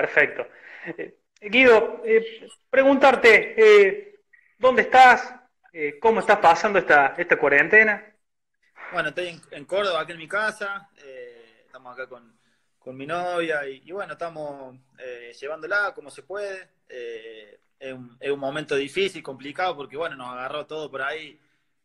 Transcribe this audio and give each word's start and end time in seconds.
Perfecto. 0.00 0.46
Eh, 0.98 1.16
Guido, 1.40 2.02
eh, 2.04 2.48
preguntarte, 2.68 3.54
eh, 3.56 4.20
¿dónde 4.58 4.82
estás? 4.82 5.34
¿Cómo 6.00 6.20
estás 6.20 6.38
pasando 6.38 6.78
esta, 6.78 7.14
esta 7.18 7.38
cuarentena? 7.38 8.02
Bueno, 8.92 9.10
estoy 9.10 9.40
en, 9.50 9.64
Córdoba, 9.66 10.00
aquí 10.00 10.12
en 10.12 10.18
mi 10.18 10.28
casa. 10.28 10.88
estamos 11.66 11.92
acá 11.92 12.08
con, 12.08 12.38
con 12.78 12.96
mi 12.96 13.06
novia 13.06 13.66
y, 13.68 13.90
bueno, 13.92 14.14
estamos 14.14 14.74
llevándola 15.38 15.92
como 15.94 16.10
se 16.10 16.22
puede. 16.22 16.68
Es 16.88 17.92
un, 17.92 18.38
momento 18.38 18.74
difícil, 18.74 19.22
complicado, 19.22 19.76
porque 19.76 19.98
bueno, 19.98 20.16
nos 20.16 20.28
agarró 20.28 20.66
todo 20.66 20.90
por 20.90 21.02
ahí 21.02 21.38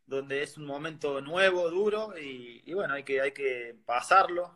donde 0.05 0.43
es 0.43 0.57
un 0.57 0.65
momento 0.65 1.19
nuevo, 1.19 1.69
duro, 1.69 2.13
y, 2.17 2.73
bueno, 2.73 2.93
hay 2.93 3.03
que, 3.03 3.19
hay 3.19 3.33
que 3.33 3.75
pasarlo, 3.85 4.53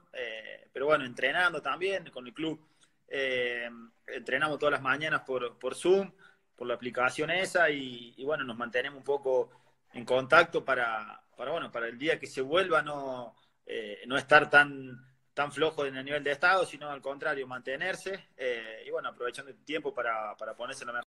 pero 0.71 0.85
bueno, 0.85 1.03
entrenando 1.03 1.61
también 1.61 2.09
con 2.09 2.25
el 2.25 2.33
club, 2.33 2.59
eh, 3.07 3.69
entrenamos 4.07 4.59
todas 4.59 4.73
las 4.73 4.81
mañanas 4.81 5.21
por, 5.21 5.57
por 5.57 5.75
Zoom, 5.75 6.11
por 6.55 6.67
la 6.67 6.75
aplicación 6.75 7.31
esa, 7.31 7.69
y, 7.69 8.23
bueno, 8.23 8.43
nos 8.43 8.57
mantenemos 8.57 8.99
un 8.99 9.03
poco 9.03 9.49
en 9.93 10.05
contacto 10.05 10.63
para, 10.63 11.21
para, 11.35 11.51
bueno, 11.51 11.71
para 11.71 11.87
el 11.87 11.97
día 11.97 12.19
que 12.19 12.27
se 12.27 12.41
vuelva 12.41 12.81
no, 12.81 13.35
eh, 13.65 14.01
no 14.07 14.17
estar 14.17 14.49
tan, 14.49 14.99
tan 15.33 15.51
flojo 15.51 15.85
en 15.85 15.97
el 15.97 16.05
nivel 16.05 16.23
de 16.23 16.31
estado, 16.31 16.65
sino 16.65 16.89
al 16.89 17.01
contrario, 17.01 17.47
mantenerse, 17.47 18.29
y 18.85 18.89
bueno, 18.91 19.09
aprovechando 19.09 19.51
el 19.51 19.63
tiempo 19.63 19.93
para, 19.93 20.35
para 20.37 20.55
ponerse 20.55 20.85
la 20.85 20.93
mejor 20.93 21.05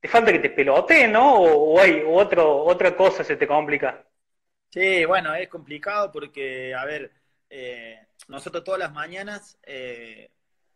te 0.00 0.08
falta 0.08 0.32
que 0.32 0.38
te 0.38 0.50
pelote, 0.50 1.08
¿no? 1.08 1.34
O, 1.34 1.80
hay 1.80 2.02
otro, 2.06 2.64
otra 2.64 2.96
cosa 2.96 3.24
se 3.24 3.36
te 3.36 3.46
complica. 3.46 4.04
Sí, 4.70 5.04
bueno, 5.04 5.34
es 5.34 5.48
complicado 5.48 6.12
porque, 6.12 6.74
a 6.74 6.84
ver, 6.84 7.10
eh, 7.50 8.06
nosotros 8.28 8.64
todas 8.64 8.80
las 8.80 8.92
mañanas 8.92 9.58
eh, 9.62 10.30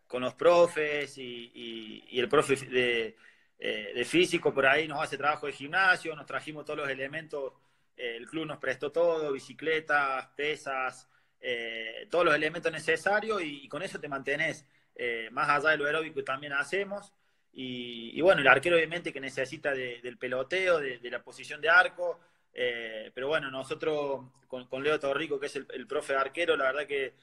con 0.06 0.22
los 0.22 0.34
profes 0.34 1.16
y, 1.18 2.08
el 2.12 2.28
profe 2.28 2.56
de, 2.56 3.16
eh, 3.58 3.92
de, 3.94 4.04
físico 4.04 4.52
por 4.52 4.66
ahí 4.66 4.88
nos 4.88 5.02
hace 5.02 5.16
trabajo 5.18 5.46
de 5.46 5.52
gimnasio, 5.52 6.14
nos 6.14 6.26
trajimos 6.26 6.64
todos 6.64 6.80
los 6.80 6.88
elementos, 6.88 7.52
el 7.96 8.26
club 8.26 8.46
nos 8.46 8.58
prestó 8.58 8.90
todo, 8.90 9.32
bicicletas, 9.32 10.26
pesas, 10.36 11.08
todos 12.10 12.24
los 12.24 12.34
elementos 12.34 12.72
necesarios 12.72 13.42
y, 13.42 13.68
con 13.68 13.82
eso 13.82 14.00
te 14.00 14.08
mantenés 14.08 14.66
más 15.30 15.48
allá 15.48 15.70
de 15.70 15.76
lo 15.76 15.86
aeróbico 15.86 16.16
que 16.16 16.22
también 16.22 16.52
hacemos. 16.52 17.12
Y, 17.52 18.20
bueno, 18.22 18.40
el 18.40 18.48
arquero 18.48 18.76
obviamente 18.76 19.12
que 19.12 19.20
necesita 19.20 19.72
del 19.74 20.16
peloteo, 20.16 20.80
de, 20.80 21.10
la 21.10 21.22
posición 21.22 21.60
de 21.60 21.68
arco, 21.68 22.18
eh, 22.52 23.10
pero 23.14 23.28
bueno, 23.28 23.50
nosotros 23.50 24.24
con, 24.48 24.82
Leo 24.82 24.98
Torrico, 25.00 25.40
que 25.40 25.46
es 25.46 25.56
el, 25.56 25.86
profe 25.86 26.14
arquero, 26.14 26.56
la 26.56 26.66
verdad 26.66 26.86
que 26.86 27.14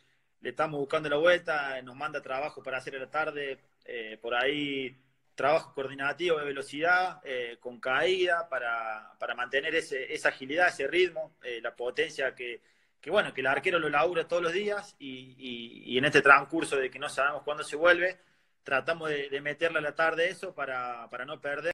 le 0.42 0.50
estamos 0.50 0.80
buscando 0.80 1.10
la 1.10 1.18
vuelta, 1.18 1.82
nos 1.82 1.96
manda 1.96 2.22
trabajo 2.22 2.64
para 2.64 2.78
hacer 2.78 2.96
a 2.96 3.00
la 3.00 3.10
tarde, 3.10 3.60
eh, 3.86 4.18
por 4.22 4.36
ahí 4.36 4.96
trabajo 5.36 5.74
coordinativo 5.74 6.38
de 6.38 6.46
velocidad, 6.46 7.22
eh, 7.24 7.58
con 7.60 7.80
caída, 7.80 8.50
para, 8.50 9.16
mantener 9.36 9.76
esa 9.76 10.30
agilidad, 10.30 10.68
ese 10.68 10.88
ritmo, 10.88 11.36
la 11.62 11.76
potencia 11.76 12.36
que, 12.36 12.62
bueno, 13.08 13.34
que 13.34 13.42
el 13.42 13.48
arquero 13.48 13.80
lo 13.80 13.90
labura 13.90 14.28
todos 14.28 14.44
los 14.44 14.52
días 14.52 14.96
y, 15.00 15.36
y 15.86 15.98
en 15.98 16.06
este 16.06 16.22
transcurso 16.22 16.76
de 16.76 16.90
que 16.90 17.00
no 17.00 17.08
sabemos 17.08 17.44
cuándo 17.44 17.64
se 17.64 17.78
vuelve, 17.78 18.20
tratamos 18.70 19.10
de, 19.10 19.42
meterle 19.42 19.80
a 19.80 19.82
la 19.82 19.96
tarde 19.96 20.30
eso 20.30 20.54
para, 20.54 21.10
para 21.10 21.26
no 21.26 21.42
perder. 21.42 21.74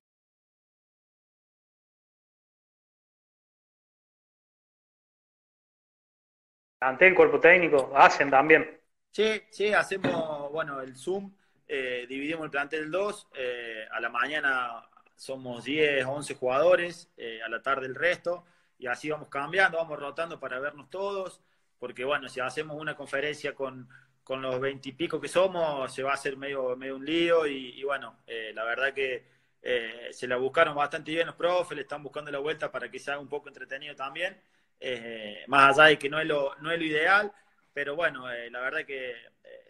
Ante 6.85 7.07
el 7.07 7.15
cuerpo 7.15 7.39
técnico, 7.39 7.91
hacen 7.95 8.29
también. 8.29 8.79
Sí, 9.11 9.41
sí, 9.49 9.73
hacemos, 9.73 10.51
bueno, 10.51 10.81
el 10.81 10.95
Zoom, 10.95 11.33
eh, 11.67 12.05
dividimos 12.07 12.45
el 12.45 12.51
plantel 12.51 12.83
en 12.83 12.91
dos, 12.91 13.27
eh, 13.33 13.87
a 13.91 13.99
la 13.99 14.09
mañana 14.09 14.87
somos 15.15 15.63
10, 15.63 16.05
11 16.05 16.35
jugadores, 16.35 17.09
eh, 17.17 17.41
a 17.43 17.49
la 17.49 17.61
tarde 17.61 17.87
el 17.87 17.95
resto, 17.95 18.45
y 18.77 18.87
así 18.87 19.09
vamos 19.09 19.29
cambiando, 19.29 19.77
vamos 19.77 19.97
rotando 19.97 20.39
para 20.39 20.59
vernos 20.59 20.89
todos, 20.89 21.41
porque 21.79 22.05
bueno, 22.05 22.29
si 22.29 22.39
hacemos 22.39 22.79
una 22.79 22.95
conferencia 22.95 23.55
con, 23.55 23.89
con 24.25 24.41
los 24.41 24.59
veintipico 24.59 25.21
que 25.21 25.27
somos 25.27 25.93
se 25.93 26.03
va 26.03 26.11
a 26.11 26.15
hacer 26.15 26.35
medio, 26.35 26.75
medio 26.75 26.95
un 26.95 27.05
lío 27.05 27.45
y, 27.45 27.83
bueno, 27.83 28.17
eh, 28.25 28.51
la 28.55 28.63
verdad 28.63 28.91
que 28.93 29.23
eh, 29.61 30.09
se 30.11 30.27
la 30.27 30.37
buscaron 30.37 30.75
bastante 30.75 31.11
bien 31.11 31.27
los 31.27 31.35
profes, 31.35 31.75
le 31.75 31.83
están 31.83 32.01
buscando 32.03 32.31
la 32.31 32.39
vuelta 32.39 32.71
para 32.71 32.89
que 32.89 32.99
sea 32.99 33.19
un 33.19 33.29
poco 33.29 33.49
entretenido 33.49 33.95
también, 33.95 34.35
eh, 34.79 35.43
más 35.47 35.77
allá 35.77 35.89
de 35.89 35.97
que 35.97 36.09
no 36.09 36.19
es 36.19 36.27
lo, 36.27 36.55
no 36.61 36.71
es 36.71 36.79
lo 36.79 36.85
ideal, 36.85 37.31
pero 37.73 37.95
bueno, 37.95 38.27
la 38.27 38.59
verdad 38.61 38.85
que 38.85 39.13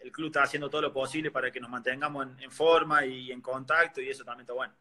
el 0.02 0.12
club 0.12 0.28
está 0.28 0.42
haciendo 0.42 0.70
todo 0.70 0.82
lo 0.82 0.92
posible 0.92 1.30
para 1.30 1.50
que 1.50 1.60
nos 1.60 1.70
mantengamos 1.70 2.26
en, 2.38 2.50
forma 2.50 3.04
y 3.04 3.32
en 3.32 3.40
contacto 3.40 4.00
y 4.00 4.08
eso 4.08 4.24
también 4.24 4.42
está 4.42 4.52
bueno. 4.52 4.74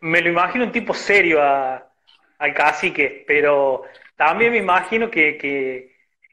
Me 0.00 0.20
lo 0.20 0.30
imagino 0.30 0.64
un 0.64 0.72
tipo 0.72 0.92
serio 0.94 1.42
a, 1.42 1.90
al 2.38 2.54
cacique, 2.54 3.24
pero 3.26 3.84
también 4.16 4.52
me 4.52 4.58
imagino 4.58 5.10
que 5.10 5.36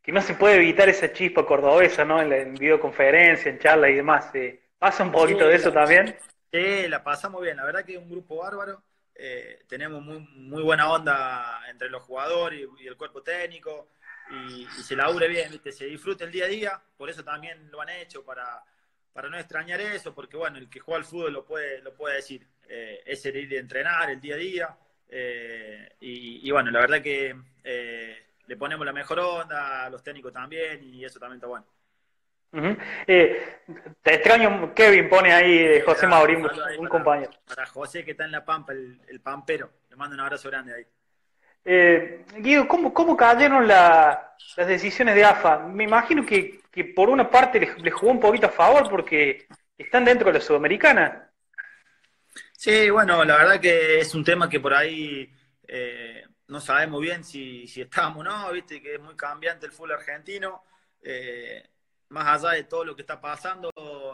que 0.05 0.11
no 0.11 0.21
se 0.21 0.35
puede 0.35 0.57
evitar 0.57 0.87
esa 0.87 1.11
chispa 1.11 1.47
cordobesa, 1.47 2.05
¿no? 2.05 2.21
En, 2.21 2.29
la, 2.29 2.43
videoconferencia, 2.43 3.49
en 3.49 3.57
charla 3.57 3.89
y 3.89 3.95
demás. 3.95 4.29
Eh, 4.35 4.61
¿Pasa 4.77 5.03
un 5.03 5.11
poquito 5.11 5.47
de 5.47 5.55
eso 5.55 5.71
también? 5.71 6.15
Sí, 6.51 6.87
la 6.87 7.03
pasamos 7.03 7.41
bien. 7.41 7.57
La 7.57 7.65
verdad 7.65 7.83
que 7.83 7.93
es 7.93 7.97
un 7.97 8.07
grupo 8.07 8.37
bárbaro. 8.37 8.83
Eh, 9.15 9.63
tenemos 9.67 10.03
muy, 10.03 10.19
muy 10.19 10.61
buena 10.61 10.91
onda 10.91 11.61
entre 11.69 11.89
los 11.89 12.03
jugadores 12.03 12.67
y, 12.79 12.87
el 12.87 12.97
cuerpo 12.97 13.21
técnico. 13.21 13.89
Y, 14.31 14.65
se 14.83 14.95
labure 14.95 15.27
bien, 15.27 15.61
se 15.71 15.85
disfruta 15.85 16.25
el 16.25 16.31
día 16.31 16.45
a 16.45 16.49
día. 16.49 16.81
Por 16.97 17.09
eso 17.09 17.23
también 17.23 17.69
lo 17.71 17.81
han 17.81 17.89
hecho, 17.89 18.23
para, 18.23 18.63
para 19.13 19.29
no 19.29 19.37
extrañar 19.37 19.79
eso. 19.81 20.13
Porque, 20.13 20.37
bueno, 20.37 20.57
el 20.57 20.69
que 20.69 20.79
juega 20.79 20.99
al 20.99 21.05
fútbol 21.05 21.33
lo 21.33 21.45
puede, 21.45 21.81
lo 21.81 21.93
puede 21.93 22.17
decir. 22.17 22.47
Eh, 22.67 23.03
es 23.05 23.25
el 23.25 23.37
ir 23.37 23.49
de 23.49 23.59
entrenar 23.59 24.09
el 24.09 24.21
día 24.21 24.35
a 24.35 24.37
día. 24.37 24.77
Y, 25.99 26.47
y, 26.47 26.51
bueno, 26.51 26.71
la 26.71 26.79
verdad 26.81 27.01
que 27.01 27.35
le 28.47 28.57
ponemos 28.57 28.85
la 28.85 28.93
mejor 28.93 29.19
onda, 29.19 29.89
los 29.89 30.03
técnicos 30.03 30.33
también, 30.33 30.83
y 30.83 31.05
eso 31.05 31.19
también 31.19 31.37
está 31.37 31.47
bueno. 31.47 31.65
Eh, 33.07 33.59
te 34.01 34.13
extraño, 34.15 34.73
Kevin 34.73 35.09
pone 35.09 35.33
ahí 35.33 35.57
eh, 35.57 35.81
José 35.81 36.07
Maurín, 36.07 36.45
un 36.79 36.87
compañero. 36.87 37.31
Para 37.47 37.65
José 37.65 38.03
que 38.03 38.11
está 38.11 38.25
en 38.25 38.31
la 38.31 38.45
Pampa, 38.45 38.73
el, 38.73 39.19
pampero, 39.21 39.71
le 39.89 39.95
mando 39.95 40.15
un 40.15 40.21
abrazo 40.21 40.49
grande 40.49 40.73
ahí. 40.75 40.85
Eh, 41.65 42.25
Guido, 42.37 42.67
¿cómo, 42.67 42.93
cómo 42.93 43.17
cayeron 43.17 43.67
las 43.67 44.17
decisiones 44.55 45.15
de 45.15 45.25
AFA? 45.25 45.59
Me 45.59 45.83
imagino 45.83 46.25
que, 46.25 46.61
por 46.95 47.09
una 47.09 47.29
parte 47.29 47.59
les, 47.59 47.93
jugó 47.93 48.11
un 48.11 48.19
poquito 48.19 48.47
a 48.47 48.51
favor 48.51 48.89
porque 48.89 49.47
están 49.77 50.05
dentro 50.05 50.27
de 50.27 50.33
la 50.33 50.41
Sudamericana. 50.41 51.29
Sí, 52.53 52.89
bueno, 52.89 53.23
la 53.25 53.37
verdad 53.37 53.59
que 53.59 53.99
es 53.99 54.13
un 54.13 54.23
tema 54.23 54.49
que 54.49 54.59
por 54.59 54.73
ahí 54.73 55.31
no 56.47 56.59
sabemos 56.59 57.01
bien 57.01 57.23
si, 57.23 57.67
si 57.67 57.81
estamos 57.81 58.19
o 58.19 58.23
no, 58.23 58.51
viste 58.51 58.81
que 58.81 58.95
es 58.95 59.01
muy 59.01 59.15
cambiante 59.15 59.65
el 59.65 59.71
fútbol 59.71 59.93
argentino. 59.93 60.63
Eh, 61.01 61.63
más 62.15 62.43
allá 62.43 62.55
de 62.55 62.63
todo 62.63 62.85
lo 62.85 62.95
que 62.95 63.01
está 63.01 63.19
pasando, 63.19 63.71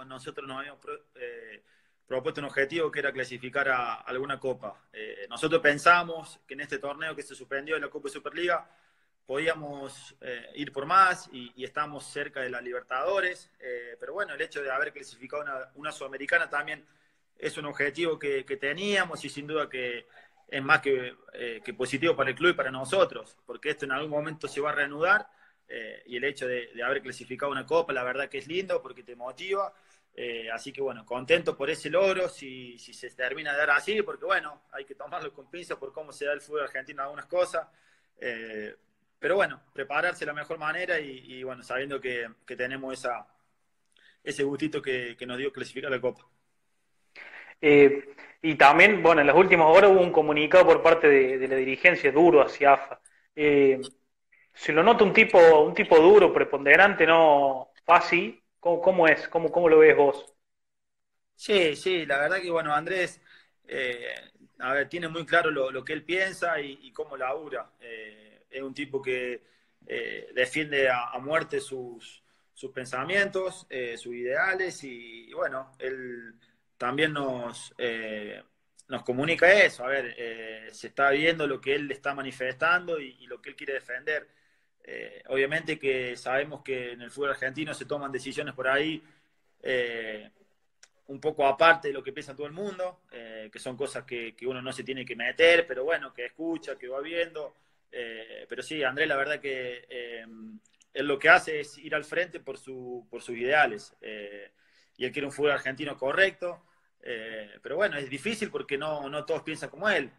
nosotros 0.08 0.48
nos 0.48 0.58
habíamos 0.58 0.82
eh, 1.16 1.64
propuesto 2.08 2.42
un 2.42 2.48
objetivo 2.48 2.92
que 2.92 3.00
era 3.00 3.12
clasificar 3.12 3.70
a, 3.70 3.94
alguna 4.02 4.40
copa. 4.40 4.76
Eh, 4.92 5.28
nosotros 5.30 5.62
pensamos 5.62 6.40
que 6.48 6.56
en 6.56 6.62
este 6.62 6.80
torneo 6.80 7.16
que 7.16 7.22
se 7.22 7.36
suspendió 7.36 7.76
en 7.76 7.84
la 7.84 7.90
Copa 7.90 8.10
Superliga 8.10 8.68
podíamos 9.26 10.16
ir 10.56 10.74
por 10.74 10.86
más 10.86 11.30
y, 11.32 11.64
estamos 11.64 12.04
cerca 12.06 12.42
de 12.42 12.50
la 12.50 12.60
Libertadores, 12.60 13.50
pero 13.98 14.12
bueno, 14.14 14.34
el 14.34 14.42
hecho 14.42 14.62
de 14.62 14.70
haber 14.70 14.92
clasificado 14.92 15.44
una, 15.44 15.72
una 15.76 15.92
Sudamericana 15.94 16.50
también 16.50 16.86
es 17.38 17.56
un 17.58 17.66
objetivo 17.66 18.20
que, 18.20 18.44
que 18.44 18.58
teníamos 18.58 19.24
y 19.24 19.30
sin 19.30 19.48
duda 19.48 19.70
que 19.70 20.06
es 20.52 20.62
más 20.62 20.82
eh, 20.86 21.62
que, 21.64 21.74
positivo 21.74 22.16
para 22.16 22.30
el 22.30 22.36
club 22.36 22.52
y 22.52 22.54
para 22.54 22.70
nosotros, 22.70 23.38
porque 23.46 23.70
esto 23.70 23.86
en 23.86 23.94
algún 23.94 24.10
momento 24.10 24.50
se 24.50 24.60
va 24.60 24.72
a 24.72 24.76
reanudar 24.76 25.28
eh, 25.72 26.04
y 26.08 26.18
el 26.18 26.24
hecho 26.24 26.48
de, 26.48 26.70
haber 26.84 27.02
clasificado 27.02 27.52
una 27.52 27.66
copa, 27.66 27.94
la 27.94 28.04
verdad 28.04 28.30
que 28.30 28.40
es 28.40 28.48
lindo 28.48 28.82
porque 28.82 29.04
te 29.04 29.16
motiva. 29.16 29.74
Eh, 30.14 30.52
así 30.52 30.74
que 30.74 30.82
bueno, 30.82 31.06
contento 31.06 31.56
por 31.56 31.70
ese 31.70 31.90
logro, 31.90 32.28
si, 32.28 32.78
si, 32.78 32.94
se 32.94 33.10
termina 33.12 33.54
de 33.54 33.60
dar 33.60 33.72
así, 33.72 34.02
porque 34.02 34.26
bueno, 34.26 34.64
hay 34.72 34.84
que 34.84 34.96
tomarlo 34.96 35.34
con 35.34 35.50
pinzas 35.50 35.78
por 35.78 35.94
cómo 35.94 36.12
se 36.12 36.26
da 36.26 36.34
el 36.34 36.42
fútbol 36.42 36.64
argentino 36.64 37.04
algunas 37.04 37.28
cosas. 37.28 37.68
pero 39.20 39.36
bueno, 39.36 39.62
prepararse 39.74 40.22
de 40.22 40.26
la 40.28 40.34
mejor 40.34 40.58
manera 40.58 41.00
y, 41.00 41.44
bueno, 41.44 41.64
sabiendo 41.64 42.02
que, 42.02 42.28
tenemos 42.58 42.94
esa, 42.94 43.28
ese 44.24 44.44
gustito 44.44 44.82
que, 44.82 45.16
que 45.18 45.26
nos 45.26 45.38
dio 45.38 45.52
clasificar 45.54 45.92
la 45.92 46.02
copa. 46.02 46.28
Eh, 47.62 48.16
y 48.42 48.56
también, 48.56 49.04
bueno, 49.04 49.22
en 49.22 49.28
las 49.28 49.36
últimas 49.36 49.68
horas 49.68 49.92
hubo 49.92 50.02
un 50.02 50.12
comunicado 50.12 50.66
por 50.66 50.82
parte 50.82 51.08
de, 51.08 51.48
la 51.48 51.56
dirigencia 51.56 52.12
duro 52.12 52.42
hacia 52.42 52.74
AFA. 52.74 53.02
Eh, 53.36 53.80
se 54.54 54.74
lo 54.74 54.84
nota 54.84 55.04
un 55.04 55.14
tipo, 55.14 55.40
un 55.62 55.74
tipo 55.74 55.98
duro, 55.98 56.34
preponderante, 56.34 57.06
¿no? 57.06 57.72
Fácil. 57.86 58.42
¿Cómo, 58.60 59.08
es? 59.08 59.28
¿Cómo, 59.28 59.52
¿Cómo 59.52 59.68
lo 59.68 59.80
ves 59.80 59.98
vos? 59.98 60.34
Sí, 61.36 61.76
sí, 61.76 62.06
la 62.06 62.20
verdad 62.20 62.40
que, 62.40 62.52
bueno, 62.52 62.76
Andrés, 62.76 63.20
eh, 63.68 64.14
a 64.60 64.74
ver, 64.74 64.88
tiene 64.88 65.08
muy 65.08 65.26
claro 65.26 65.50
lo, 65.50 65.84
que 65.84 65.94
él 65.94 66.04
piensa 66.04 66.62
y, 66.62 66.92
cómo 66.94 67.18
labura. 67.18 67.72
Eh, 67.80 68.46
es 68.52 68.62
un 68.62 68.76
tipo 68.76 69.02
que 69.02 69.50
defiende 70.36 70.90
a, 70.90 71.18
muerte 71.18 71.60
sus, 71.60 72.24
sus 72.54 72.72
pensamientos, 72.72 73.66
sus 73.98 74.14
ideales 74.14 74.84
y, 74.84 75.34
bueno, 75.34 75.72
él 75.80 76.36
también 76.78 77.14
nos, 77.14 77.74
nos 78.88 79.04
comunica 79.04 79.52
eso. 79.52 79.84
A 79.84 79.88
ver, 79.88 80.16
se 80.72 80.88
está 80.88 81.10
viendo 81.10 81.48
lo 81.48 81.60
que 81.60 81.74
él 81.74 81.90
está 81.90 82.14
manifestando 82.14 83.00
y, 83.00 83.26
lo 83.26 83.42
que 83.42 83.50
él 83.50 83.56
quiere 83.56 83.74
defender. 83.74 84.28
Obviamente 85.28 85.78
que 85.80 86.18
sabemos 86.18 86.62
que 86.64 86.94
en 86.94 87.02
el 87.02 87.12
fútbol 87.12 87.32
argentino 87.32 87.74
se 87.74 87.86
toman 87.86 88.12
decisiones 88.12 88.54
por 88.54 88.68
ahí 88.68 89.04
un 91.12 91.20
poco 91.20 91.46
aparte 91.46 91.90
de 91.90 91.94
lo 91.94 92.02
que 92.02 92.14
piensa 92.14 92.36
todo 92.36 92.48
el 92.48 92.54
mundo, 92.54 93.02
eh, 93.12 93.50
que 93.52 93.60
son 93.60 93.76
cosas 93.76 94.06
que, 94.06 94.34
uno 94.44 94.62
no 94.62 94.72
se 94.72 94.86
tiene 94.86 95.06
que 95.06 95.16
meter, 95.16 95.68
pero 95.68 95.84
bueno, 95.84 96.14
que 96.14 96.26
escucha, 96.26 96.78
que 96.78 96.88
va 96.88 97.02
viendo. 97.02 97.54
Eh, 97.92 98.46
pero 98.48 98.64
sí, 98.64 98.82
Andrés, 98.82 99.10
la 99.10 99.18
verdad 99.18 99.42
que 99.42 99.86
eh, 99.90 100.26
él 100.94 101.06
lo 101.06 101.20
que 101.20 101.28
hace 101.28 101.60
es 101.60 101.78
ir 101.78 101.94
al 101.96 102.06
frente 102.06 102.40
por, 102.40 102.58
su, 102.58 103.06
por 103.10 103.22
sus 103.22 103.36
ideales. 103.36 103.94
y 104.98 105.06
él 105.06 105.12
quiere 105.12 105.26
un 105.26 105.34
fútbol 105.34 105.52
argentino 105.52 105.98
correcto. 105.98 106.64
pero 107.62 107.76
bueno, 107.76 107.98
es 107.98 108.10
difícil 108.10 108.50
porque 108.50 108.78
no, 108.78 109.10
no 109.10 109.26
todos 109.26 109.44
piensan 109.44 109.70
como 109.70 109.90
él 109.90 110.12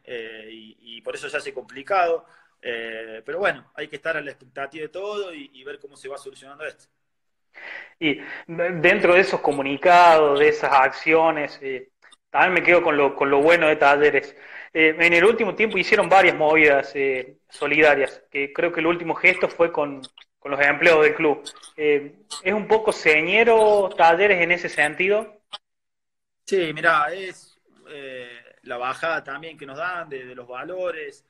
y, 0.50 1.00
por 1.00 1.14
eso 1.14 1.30
se 1.30 1.38
hace 1.38 1.54
complicado. 1.54 2.26
Pero 2.62 3.38
bueno, 3.38 3.70
hay 3.74 3.88
que 3.88 3.96
estar 3.96 4.16
a 4.16 4.20
la 4.20 4.30
expectativa 4.30 4.82
de 4.82 4.88
todo 4.88 5.34
y 5.34 5.64
ver 5.64 5.78
cómo 5.78 5.96
se 5.96 6.08
va 6.08 6.16
solucionando 6.16 6.64
esto. 6.64 6.86
Y 7.98 8.20
dentro 8.46 9.14
de 9.14 9.20
esos 9.20 9.40
comunicados, 9.40 10.40
de 10.40 10.48
esas 10.48 10.72
acciones, 10.72 11.58
eh, 11.62 11.90
también 12.30 12.54
me 12.54 12.62
quedo 12.62 12.82
con 12.82 12.96
lo, 12.96 13.14
con 13.14 13.30
lo 13.30 13.40
bueno 13.40 13.68
de 13.68 13.76
Talleres. 13.76 14.34
Eh, 14.72 14.96
en 14.98 15.12
el 15.12 15.24
último 15.24 15.54
tiempo 15.54 15.78
hicieron 15.78 16.08
varias 16.08 16.34
movidas 16.34 16.92
eh, 16.94 17.36
solidarias, 17.48 18.22
que 18.30 18.52
creo 18.52 18.72
que 18.72 18.80
el 18.80 18.86
último 18.86 19.14
gesto 19.14 19.48
fue 19.48 19.70
con, 19.70 20.02
los 20.44 20.60
empleados 20.60 21.04
del 21.04 21.14
club. 21.14 21.44
¿Es 21.76 22.52
un 22.52 22.66
poco 22.66 22.90
señero 22.90 23.88
Talleres 23.96 24.40
en 24.40 24.50
ese 24.50 24.68
sentido? 24.68 25.40
Sí, 26.44 26.72
mira, 26.74 27.06
es 27.14 27.60
la 28.62 28.76
bajada 28.76 29.22
también 29.22 29.56
que 29.56 29.66
nos 29.66 29.78
dan 29.78 30.08
de 30.08 30.34
los 30.34 30.48
valores, 30.48 31.24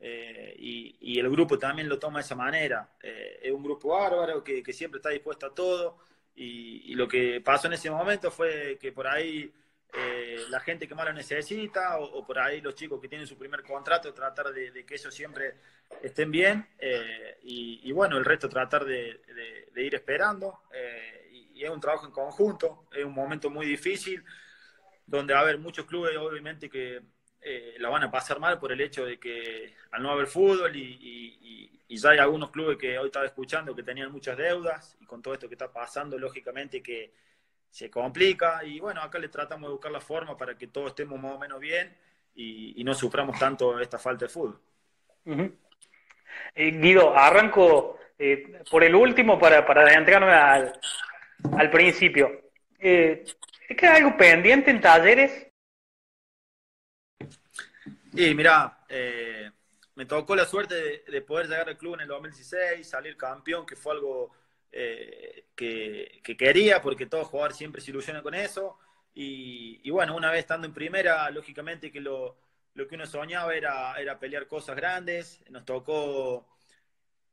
eh, 0.00 0.54
y, 0.58 1.18
el 1.18 1.28
grupo 1.30 1.58
también 1.58 1.88
lo 1.88 1.98
toma 1.98 2.20
de 2.20 2.24
esa 2.24 2.34
manera. 2.34 2.88
Eh, 3.02 3.40
es 3.42 3.52
un 3.52 3.62
grupo 3.62 3.88
bárbaro 3.88 4.44
que, 4.44 4.62
siempre 4.72 4.98
está 4.98 5.10
dispuesto 5.10 5.46
a 5.46 5.54
todo 5.54 5.98
y, 6.34 6.94
lo 6.94 7.08
que 7.08 7.40
pasó 7.40 7.66
en 7.66 7.74
ese 7.74 7.90
momento 7.90 8.30
fue 8.30 8.78
que 8.80 8.92
por 8.92 9.06
ahí 9.06 9.52
eh, 9.92 10.44
la 10.50 10.60
gente 10.60 10.86
que 10.86 10.94
más 10.94 11.06
lo 11.06 11.12
necesita 11.12 11.98
o, 11.98 12.24
por 12.26 12.38
ahí 12.38 12.60
los 12.60 12.74
chicos 12.74 13.00
que 13.00 13.08
tienen 13.08 13.26
su 13.26 13.36
primer 13.36 13.62
contrato 13.62 14.12
tratar 14.12 14.52
de, 14.52 14.84
que 14.84 14.94
ellos 14.94 15.14
siempre 15.14 15.54
estén 16.02 16.30
bien 16.30 16.68
y, 17.42 17.90
bueno, 17.92 18.18
el 18.18 18.24
resto 18.24 18.48
tratar 18.48 18.84
de, 18.84 19.20
ir 19.76 19.94
esperando 19.94 20.62
y, 21.32 21.64
es 21.64 21.70
un 21.70 21.80
trabajo 21.80 22.06
en 22.06 22.12
conjunto, 22.12 22.86
es 22.92 23.04
un 23.04 23.14
momento 23.14 23.50
muy 23.50 23.66
difícil 23.66 24.24
donde 25.06 25.34
va 25.34 25.40
a 25.40 25.42
haber 25.42 25.58
muchos 25.58 25.86
clubes 25.86 26.16
obviamente 26.16 26.68
que 26.70 27.02
eh, 27.40 27.76
la 27.78 27.88
van 27.88 28.02
a 28.02 28.10
pasar 28.10 28.40
mal 28.40 28.58
por 28.58 28.72
el 28.72 28.80
hecho 28.80 29.06
de 29.06 29.18
que 29.18 29.74
al 29.92 30.02
no 30.02 30.10
haber 30.10 30.26
fútbol 30.26 30.74
y, 30.74 31.74
ya 31.88 32.10
hay 32.10 32.18
algunos 32.18 32.50
clubes 32.50 32.76
que 32.76 32.98
hoy 32.98 33.06
estaba 33.06 33.24
escuchando 33.24 33.74
que 33.74 33.82
tenían 33.82 34.12
muchas 34.12 34.36
deudas 34.36 34.96
y 35.00 35.06
con 35.06 35.22
todo 35.22 35.34
esto 35.34 35.48
que 35.48 35.54
está 35.54 35.72
pasando, 35.72 36.18
lógicamente 36.18 36.82
que 36.82 37.12
se 37.70 37.90
complica 37.90 38.62
y 38.62 38.78
bueno, 38.78 39.00
acá 39.00 39.18
le 39.18 39.28
tratamos 39.28 39.68
de 39.68 39.72
buscar 39.72 39.90
la 39.90 40.00
forma 40.00 40.36
para 40.36 40.56
que 40.56 40.68
todos 40.68 40.88
estemos 40.88 41.18
más 41.20 41.32
o 41.32 41.38
menos 41.38 41.58
bien 41.58 41.96
y, 42.34 42.82
no 42.84 42.94
suframos 42.94 43.38
tanto 43.38 43.80
esta 43.80 43.98
falta 43.98 44.26
de 44.26 44.28
fútbol. 44.28 44.60
Eh, 46.54 46.70
Guido, 46.72 47.16
arranco 47.16 47.98
eh, 48.18 48.62
por 48.70 48.84
el 48.84 48.94
último 48.94 49.38
para, 49.38 49.66
para 49.66 49.82
adentrarme 49.82 50.32
al, 50.32 50.80
al 51.56 51.70
principio. 51.70 52.50
¿Te 52.78 53.24
queda 53.76 53.96
algo 53.96 54.16
pendiente 54.16 54.70
en 54.70 54.80
talleres 54.80 55.47
y 58.12 58.34
mira, 58.34 58.84
eh, 58.88 59.50
me 59.94 60.06
tocó 60.06 60.34
la 60.36 60.46
suerte 60.46 61.04
de, 61.06 61.22
poder 61.22 61.48
llegar 61.48 61.68
al 61.68 61.76
club 61.76 61.94
en 61.94 62.02
el 62.02 62.08
2016, 62.08 62.88
salir 62.88 63.16
campeón, 63.16 63.66
que 63.66 63.76
fue 63.76 63.94
algo 63.94 64.32
eh, 64.70 65.46
que, 65.54 66.20
quería, 66.38 66.80
porque 66.80 67.06
todo 67.06 67.24
jugador 67.24 67.54
siempre 67.54 67.80
se 67.80 67.90
ilusiona 67.90 68.22
con 68.22 68.34
eso. 68.34 68.78
Y, 69.14 69.90
bueno, 69.90 70.14
una 70.16 70.30
vez 70.30 70.40
estando 70.40 70.66
en 70.66 70.72
primera, 70.72 71.28
lógicamente 71.30 71.90
que 71.90 72.00
lo, 72.00 72.36
que 72.74 72.94
uno 72.94 73.06
soñaba 73.06 73.54
era, 73.54 74.18
pelear 74.20 74.46
cosas 74.46 74.76
grandes. 74.76 75.40
Nos 75.50 75.64
tocó 75.64 76.46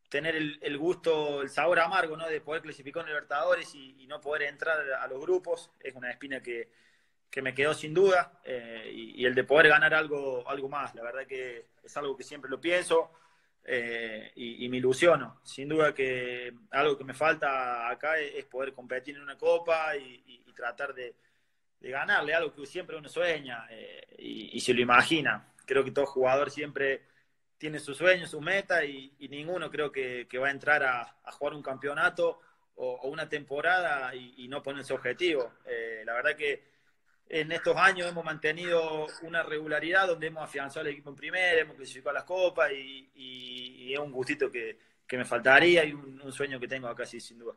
tener 0.10 0.36
el, 0.36 0.78
gusto, 0.80 1.44
el 1.44 1.50
sabor 1.50 1.80
amargo, 1.80 2.18
¿no? 2.18 2.28
De 2.28 2.42
poder 2.42 2.64
clasificar 2.64 3.04
en 3.04 3.10
Libertadores 3.10 3.76
y, 3.76 4.08
no 4.08 4.20
poder 4.22 4.44
entrar 4.44 4.80
a 5.00 5.08
los 5.08 5.22
grupos. 5.22 5.70
Es 5.80 5.94
una 5.94 6.10
espina 6.10 6.42
que, 6.42 6.70
que 7.36 7.42
me 7.42 7.54
quedó 7.54 7.74
sin 7.74 7.94
duda 7.94 8.40
eh, 8.46 8.90
y, 8.94 9.26
el 9.26 9.36
de 9.36 9.44
poder 9.44 9.68
ganar 9.68 9.94
algo, 9.94 10.50
algo 10.50 10.70
más. 10.70 10.96
La 10.96 11.04
verdad 11.04 11.28
que 11.28 11.66
es 11.84 11.98
algo 11.98 12.16
que 12.16 12.24
siempre 12.24 12.50
lo 12.50 12.62
pienso 12.62 13.12
eh, 13.66 14.32
y, 14.38 14.70
me 14.70 14.78
ilusiono. 14.78 15.42
Sin 15.44 15.68
duda 15.68 15.94
que 15.94 16.54
algo 16.72 16.98
que 16.98 17.04
me 17.04 17.14
falta 17.14 17.90
acá 17.90 18.18
es, 18.20 18.46
poder 18.46 18.72
competir 18.72 19.18
en 19.18 19.24
una 19.24 19.38
copa 19.38 19.98
y, 19.98 20.46
tratar 20.56 20.94
de, 20.94 21.14
ganarle 21.82 22.34
algo 22.34 22.54
que 22.54 22.66
siempre 22.66 22.96
uno 22.96 23.10
sueña 23.10 23.68
eh, 23.70 24.16
y, 24.18 24.58
se 24.62 24.74
lo 24.74 24.80
imagina. 24.80 25.52
Creo 25.66 25.84
que 25.84 25.92
todo 25.92 26.06
jugador 26.06 26.50
siempre 26.50 27.02
tiene 27.58 27.80
sus 27.80 27.98
sueños, 27.98 28.30
su 28.30 28.40
meta 28.40 28.86
y, 28.86 29.14
ninguno 29.30 29.70
creo 29.70 29.92
que, 29.92 30.26
va 30.42 30.48
a 30.48 30.52
entrar 30.52 30.84
a, 30.84 31.32
jugar 31.34 31.54
un 31.54 31.62
campeonato 31.62 32.40
o, 32.76 33.10
una 33.10 33.28
temporada 33.28 34.16
y, 34.16 34.48
no 34.48 34.64
ponerse 34.64 34.94
objetivo. 34.94 35.52
la 36.06 36.14
verdad 36.14 36.38
que 36.38 36.75
en 37.30 37.52
estos 37.52 37.76
años 37.76 38.10
hemos 38.10 38.24
mantenido 38.24 39.08
una 39.24 39.44
regularidad 39.44 40.08
donde 40.08 40.28
hemos 40.28 40.44
afianzado 40.44 40.82
al 40.82 40.92
equipo 40.92 41.10
en 41.10 41.16
primera, 41.16 41.62
hemos 41.62 41.76
clasificado 41.76 42.12
a 42.12 42.14
las 42.20 42.24
copas 42.24 42.72
y, 42.72 43.92
es 43.94 44.00
un 44.00 44.12
gustito 44.12 44.52
que, 44.52 44.78
me 45.12 45.26
faltaría 45.26 45.86
y 45.86 45.94
un, 45.94 46.32
sueño 46.32 46.60
que 46.60 46.68
tengo 46.68 46.88
acá, 46.88 47.06
sí, 47.06 47.20
sin 47.20 47.40
duda. 47.40 47.54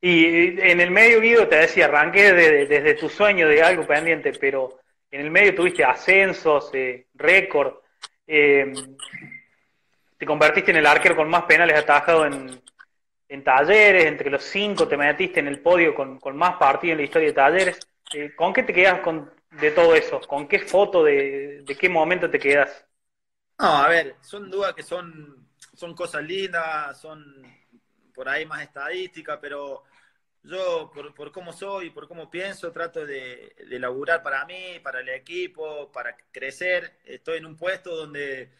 Y 0.00 0.60
en 0.60 0.80
el 0.80 0.90
medio, 0.90 1.20
Guido, 1.20 1.48
te 1.48 1.56
decía, 1.56 1.86
arranqué 1.86 2.32
desde 2.32 2.94
tu 2.94 3.08
sueño 3.08 3.48
de 3.48 3.62
algo 3.62 3.86
pendiente, 3.86 4.32
pero 4.38 4.80
en 5.10 5.22
el 5.22 5.30
medio 5.30 5.54
tuviste 5.54 5.82
ascensos, 5.82 6.70
eh, 6.74 7.06
récord, 7.14 7.76
eh, 8.26 8.70
te 10.18 10.26
convertiste 10.26 10.72
en 10.72 10.78
el 10.78 10.86
arquero 10.86 11.16
con 11.16 11.30
más 11.30 11.44
penales 11.44 11.78
atajados 11.78 12.26
en, 12.26 12.62
en 13.28 13.42
talleres, 13.42 14.06
entre 14.06 14.30
los 14.30 14.42
cinco 14.44 14.86
te 14.86 14.96
metiste 14.96 15.40
en 15.40 15.48
el 15.48 15.60
podio 15.60 15.94
con, 15.94 16.18
más 16.36 16.56
partidos 16.56 16.92
en 16.92 16.98
la 16.98 17.04
historia 17.04 17.28
de 17.28 17.34
talleres. 17.34 17.78
Eh, 18.12 18.34
¿Con 18.34 18.52
qué 18.52 18.62
te 18.62 18.72
quedas 18.72 19.00
con, 19.00 19.32
de 19.50 19.70
todo 19.70 19.94
eso? 19.94 20.20
¿Con 20.20 20.46
qué 20.46 20.60
foto 20.60 21.04
de, 21.04 21.64
qué 21.78 21.88
momento 21.88 22.30
te 22.30 22.38
quedas? 22.38 22.86
No, 23.58 23.68
a 23.68 23.88
ver, 23.88 24.16
son 24.20 24.50
dudas 24.50 24.74
que 24.74 24.82
son, 24.82 25.48
son 25.74 25.94
cosas 25.94 26.22
lindas, 26.22 27.00
son 27.00 27.42
por 28.12 28.28
ahí 28.28 28.46
más 28.46 28.62
estadísticas, 28.62 29.38
pero 29.40 29.84
yo 30.42 30.90
por, 30.94 31.14
por 31.14 31.32
cómo 31.32 31.52
soy, 31.52 31.90
por 31.90 32.06
cómo 32.06 32.30
pienso, 32.30 32.72
trato 32.72 33.06
de, 33.06 33.54
de 33.68 33.78
laburar 33.78 34.22
para 34.22 34.44
mí, 34.44 34.78
para 34.82 35.00
el 35.00 35.08
equipo, 35.08 35.90
para 35.90 36.16
crecer. 36.30 36.98
Estoy 37.04 37.38
en 37.38 37.46
un 37.46 37.56
puesto 37.56 37.96
donde 37.96 38.52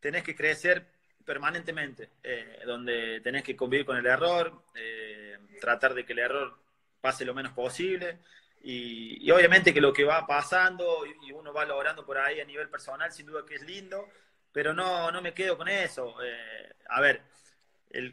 tenés 0.00 0.22
que 0.22 0.36
crecer 0.36 0.94
permanentemente, 1.24 2.10
eh, 2.22 2.60
donde 2.66 3.20
tenés 3.20 3.42
que 3.42 3.56
convivir 3.56 3.86
con 3.86 3.96
el 3.96 4.06
error, 4.06 4.64
eh, 4.74 5.38
tratar 5.60 5.94
de 5.94 6.04
que 6.04 6.12
el 6.12 6.18
error 6.20 6.58
pase 7.00 7.24
lo 7.24 7.34
menos 7.34 7.52
posible. 7.52 8.18
Y, 8.62 9.30
obviamente 9.30 9.74
que 9.74 9.80
lo 9.80 9.92
que 9.92 10.04
va 10.04 10.26
pasando 10.26 11.04
y, 11.06 11.32
uno 11.32 11.52
va 11.52 11.64
logrando 11.64 12.04
por 12.04 12.18
ahí 12.18 12.40
a 12.40 12.44
nivel 12.44 12.68
personal, 12.68 13.12
sin 13.12 13.26
duda 13.26 13.44
que 13.46 13.56
es 13.56 13.62
lindo, 13.62 14.08
pero 14.52 14.72
no, 14.72 15.10
no 15.10 15.20
me 15.20 15.34
quedo 15.34 15.56
con 15.56 15.68
eso. 15.68 16.16
Eh, 16.22 16.74
a 16.88 17.00
ver, 17.00 17.22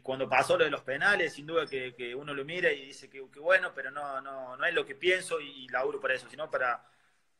cuando 0.02 0.28
pasó 0.28 0.56
lo 0.56 0.64
de 0.64 0.70
los 0.70 0.82
penales, 0.82 1.34
sin 1.34 1.46
duda 1.46 1.66
que, 1.66 2.14
uno 2.14 2.34
lo 2.34 2.44
mira 2.44 2.70
y 2.72 2.86
dice 2.86 3.08
que, 3.08 3.20
bueno, 3.20 3.72
pero 3.74 3.90
no, 3.90 4.20
no, 4.20 4.56
no 4.56 4.64
es 4.64 4.74
lo 4.74 4.84
que 4.86 4.94
pienso 4.94 5.40
y, 5.40 5.68
laburo 5.68 6.00
para 6.00 6.14
eso, 6.14 6.28
sino 6.28 6.50
para, 6.50 6.84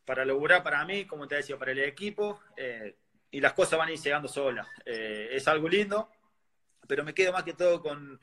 para 0.04 0.24
lograr 0.24 0.62
para 0.62 0.84
mí, 0.84 1.06
como 1.06 1.28
te 1.28 1.36
decía, 1.36 1.58
para 1.58 1.72
el 1.72 1.80
equipo, 1.80 2.40
y 3.32 3.40
las 3.40 3.54
cosas 3.54 3.78
van 3.78 3.88
a 3.88 3.92
ir 3.92 3.98
llegando 3.98 4.28
solas. 4.28 4.68
Eh, 4.84 5.30
es 5.32 5.48
algo 5.48 5.68
lindo, 5.68 6.08
pero 6.86 7.02
me 7.02 7.14
quedo 7.14 7.32
más 7.32 7.42
que 7.42 7.54
todo 7.54 7.80
con, 7.82 8.20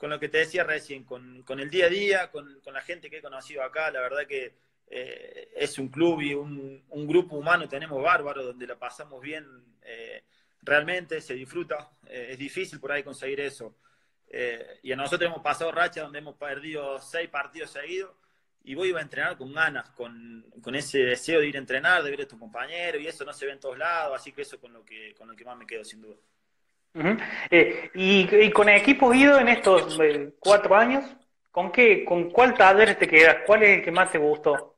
lo 0.00 0.18
que 0.18 0.28
te 0.28 0.38
decía 0.38 0.64
recién, 0.64 1.04
con, 1.04 1.44
el 1.60 1.70
día 1.70 1.86
a 1.86 1.90
día, 1.90 2.30
con, 2.30 2.60
la 2.64 2.80
gente 2.80 3.10
que 3.10 3.18
he 3.18 3.22
conocido 3.22 3.62
acá. 3.62 3.90
La 3.90 4.00
verdad 4.00 4.26
que 4.26 4.56
eh, 4.86 5.50
es 5.54 5.78
un 5.78 5.88
club 5.88 6.22
y 6.22 6.34
un, 6.34 6.82
grupo 7.06 7.36
humano, 7.36 7.68
tenemos 7.68 8.02
bárbaro, 8.02 8.42
donde 8.42 8.66
la 8.66 8.78
pasamos 8.78 9.20
bien 9.20 9.46
eh, 9.82 10.24
realmente, 10.62 11.20
se 11.20 11.34
disfruta. 11.34 11.90
es 12.08 12.38
difícil 12.38 12.80
por 12.80 12.90
ahí 12.90 13.02
conseguir 13.02 13.40
eso. 13.40 13.76
y 14.82 14.92
a 14.92 14.96
nosotros 14.96 15.30
hemos 15.30 15.42
pasado 15.42 15.72
racha 15.72 16.02
donde 16.02 16.20
hemos 16.20 16.36
perdido 16.36 16.98
seis 17.00 17.28
partidos 17.28 17.70
seguidos 17.70 18.12
y 18.68 18.74
vos 18.74 18.86
ibas 18.86 19.00
a 19.00 19.04
entrenar 19.04 19.38
con 19.38 19.50
ganas, 19.54 19.88
con, 19.92 20.44
ese 20.74 20.98
deseo 20.98 21.40
de 21.40 21.46
ir 21.46 21.56
a 21.56 21.58
entrenar, 21.58 22.02
de 22.02 22.10
ver 22.10 22.20
a 22.20 22.28
tu 22.28 22.38
compañero, 22.38 22.98
y 22.98 23.06
eso 23.06 23.24
no 23.24 23.32
se 23.32 23.46
ve 23.46 23.52
en 23.52 23.60
todos 23.60 23.78
lados, 23.78 24.20
así 24.20 24.30
que 24.30 24.42
eso 24.42 24.60
con 24.60 24.74
lo 24.74 24.84
que, 24.84 25.14
con 25.16 25.26
lo 25.26 25.34
que 25.34 25.42
más 25.42 25.56
me 25.56 25.66
quedo, 25.66 25.82
sin 25.84 26.02
duda. 26.02 26.16
Eh, 27.50 27.90
y, 27.94 28.50
con 28.50 28.68
equipos 28.68 29.16
ido 29.16 29.38
en 29.38 29.48
estos 29.48 29.98
eh, 30.02 30.34
cuatro 30.38 30.76
años, 30.76 31.02
¿con 31.50 31.72
qué, 31.72 32.04
con 32.04 32.30
cuál 32.30 32.52
taller 32.52 32.98
te 32.98 33.08
quedas? 33.08 33.38
¿Cuál 33.46 33.62
es 33.62 33.78
el 33.78 33.84
que 33.84 33.90
más 33.90 34.12
te 34.12 34.18
gustó? 34.18 34.76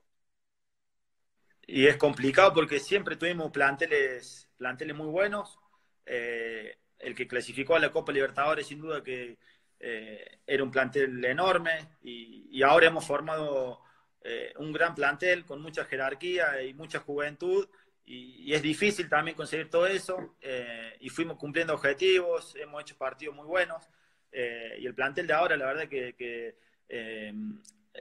Y 1.67 1.89
es 1.89 1.97
complicado 1.97 2.55
porque 2.55 2.79
siempre 2.79 3.17
tuvimos 3.17 3.51
planteles, 3.51 4.49
planteles 4.57 4.95
muy 4.95 5.09
buenos. 5.09 5.59
Eh, 6.07 6.77
el 7.01 7.17
que 7.17 7.27
clasificó 7.27 7.75
a 7.75 7.81
la 7.81 7.91
Copa 7.91 8.13
Libertadores, 8.13 8.69
sin 8.69 8.81
duda 8.81 9.03
que 9.03 9.37
era 9.81 10.63
un 10.63 10.71
plantel 10.71 11.25
enorme. 11.25 11.89
Y, 12.03 12.63
ahora 12.63 12.89
hemos 12.89 13.07
formado 13.07 13.81
un 14.59 14.73
gran 14.73 14.95
plantel 14.95 15.45
con 15.47 15.63
mucha 15.63 15.85
jerarquía 15.87 16.63
y 16.63 16.75
mucha 16.75 17.01
juventud 17.01 17.67
y, 18.11 18.53
es 18.53 18.63
difícil 18.63 19.09
también 19.09 19.37
conseguir 19.37 19.71
todo 19.71 19.87
eso, 19.87 20.35
eh, 20.41 20.97
y 21.01 21.09
fuimos 21.09 21.39
cumpliendo 21.39 21.75
objetivos, 21.75 22.57
hemos 22.57 22.83
hecho 22.83 22.97
partidos 22.97 23.37
muy 23.37 23.47
buenos, 23.47 23.89
eh, 24.33 24.77
y 24.81 24.87
el 24.87 24.95
plantel 24.95 25.29
de 25.29 25.33
ahora, 25.33 25.57
la 25.57 25.67
verdad 25.67 25.89
que, 25.89 26.57
eh, 26.89 27.33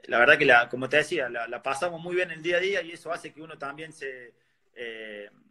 la 0.05 0.19
verdad 0.19 0.37
que, 0.37 0.45
la, 0.45 0.67
como 0.67 0.89
te 0.89 0.97
decía, 0.97 1.29
la, 1.29 1.61
pasamos 1.61 2.01
muy 2.01 2.15
bien 2.15 2.31
el 2.31 2.41
día 2.41 2.57
a 2.57 2.59
día, 2.59 2.81
y 2.81 2.91
eso 2.91 3.11
hace 3.11 3.31
que 3.31 3.41
uno 3.41 3.57
también 3.59 3.93
se, 3.93 4.33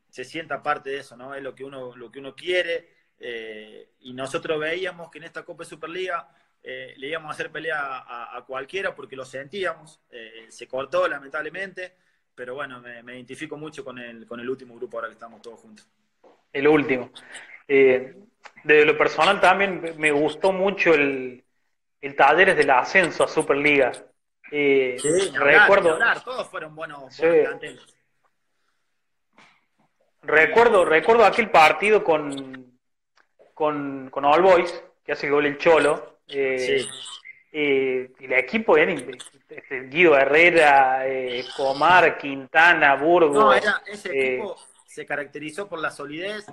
se 0.09 0.25
sienta 0.25 0.63
parte 0.63 0.91
de 0.91 0.99
eso, 0.99 1.17
¿no? 1.17 1.35
Es 1.35 1.43
lo 1.43 1.55
que 1.55 1.65
uno, 1.65 1.95
lo 1.95 2.11
que 2.11 2.19
uno 2.19 2.35
quiere, 2.35 2.89
y 3.21 4.13
nosotros 4.13 4.61
veíamos 4.61 5.11
que 5.11 5.19
en 5.19 5.25
esta 5.25 5.45
Copa 5.45 5.65
de 5.65 5.71
Superliga 5.71 6.29
le 6.63 7.09
íbamos 7.09 7.31
a 7.31 7.35
hacer 7.35 7.51
pelea 7.51 7.79
a, 7.79 8.37
a 8.37 8.45
cualquiera 8.45 8.95
porque 8.95 9.17
lo 9.17 9.25
sentíamos, 9.25 10.01
se 10.49 10.69
cortó 10.69 11.09
lamentablemente, 11.09 11.95
pero 12.39 12.55
bueno, 12.55 12.81
me, 12.81 13.17
identifico 13.17 13.57
mucho 13.57 13.85
con 13.85 13.99
el, 13.99 14.25
con 14.25 14.39
el 14.39 14.49
último 14.49 14.77
grupo 14.77 14.97
ahora 14.97 15.09
que 15.09 15.15
estamos 15.15 15.43
todos 15.43 15.59
juntos. 15.59 15.89
El 16.53 16.69
último. 16.69 17.11
Eh, 17.67 18.15
de 18.63 18.85
lo 18.85 18.97
personal 18.97 19.41
también 19.41 19.97
me 19.99 20.13
gustó 20.13 20.53
mucho 20.53 20.95
el, 20.95 21.45
el 22.01 22.15
Talleres 22.15 22.57
del 22.57 22.71
ascenso 22.71 23.25
a 23.25 23.29
Superliga. 23.29 23.91
Eh, 24.53 24.97
sí, 25.03 25.37
recuerdo, 25.37 25.99
todos 26.25 26.49
fueron 26.49 26.77
buenos, 26.77 27.13
sí. 27.13 27.25
Recuerdo, 30.23 30.85
recuerdo 30.85 31.25
aquel 31.25 31.51
partido 31.51 32.05
con, 32.05 32.68
con, 33.59 34.09
con 34.09 34.25
All 34.25 34.41
Boys, 34.41 34.85
que 35.05 35.11
hace 35.11 35.29
gol 35.29 35.45
el 35.45 35.59
Cholo. 35.59 36.21
Eh, 36.29 36.85
sí. 36.85 36.89
Eh, 37.51 38.13
y 38.21 38.25
el 38.27 38.33
equipo 38.35 38.77
era 38.77 38.93
este, 38.93 39.89
Guido 39.89 40.17
Herrera, 40.17 41.09
eh, 41.09 41.45
Comar, 41.57 42.17
Quintana, 42.17 42.95
Burgos. 42.95 43.35
No, 43.35 43.53
ese 43.53 44.11
eh, 44.11 44.35
equipo 44.35 44.57
se 44.87 45.05
caracterizó 45.05 45.69
por 45.69 45.81
la 45.81 45.91
solidez. 45.91 46.47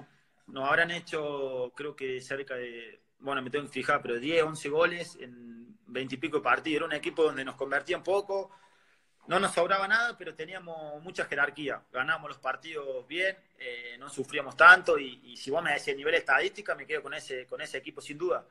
Nos 0.48 0.68
habrán 0.68 0.90
hecho, 0.90 1.72
creo 1.76 1.96
que 1.96 2.20
cerca 2.22 2.56
de, 2.56 3.02
bueno, 3.20 3.44
me 3.44 3.52
tengo 3.52 3.66
que 3.66 3.72
fijar, 3.72 4.02
pero 4.02 4.20
10, 4.20 4.42
11 4.42 4.70
goles 4.70 5.18
en 5.22 5.78
20 5.86 6.16
y 6.16 6.18
pico 6.18 6.38
de 6.38 6.44
partidos. 6.44 6.78
Era 6.78 6.86
un 6.88 6.94
equipo 6.94 7.22
donde 7.22 7.46
nos 7.46 7.54
convertían 7.54 8.02
poco. 8.02 8.50
No 9.28 9.40
nos 9.40 9.54
sobraba 9.54 9.88
nada, 9.88 10.18
pero 10.18 10.36
teníamos 10.36 11.02
mucha 11.02 11.26
jerarquía. 11.26 11.82
Ganábamos 11.92 12.30
los 12.30 12.40
partidos 12.40 13.08
bien, 13.08 13.36
no 14.00 14.10
sufríamos 14.10 14.56
tanto. 14.56 15.00
Y, 15.00 15.36
si 15.38 15.50
vos 15.50 15.64
me 15.64 15.74
decís 15.74 15.96
nivel 15.96 16.16
estadística, 16.16 16.76
me 16.76 16.86
quedo 16.86 17.02
con 17.02 17.14
ese, 17.14 17.48
con 17.48 17.62
ese 17.62 17.78
equipo 17.78 18.02
sin 18.02 18.18
duda 18.18 18.46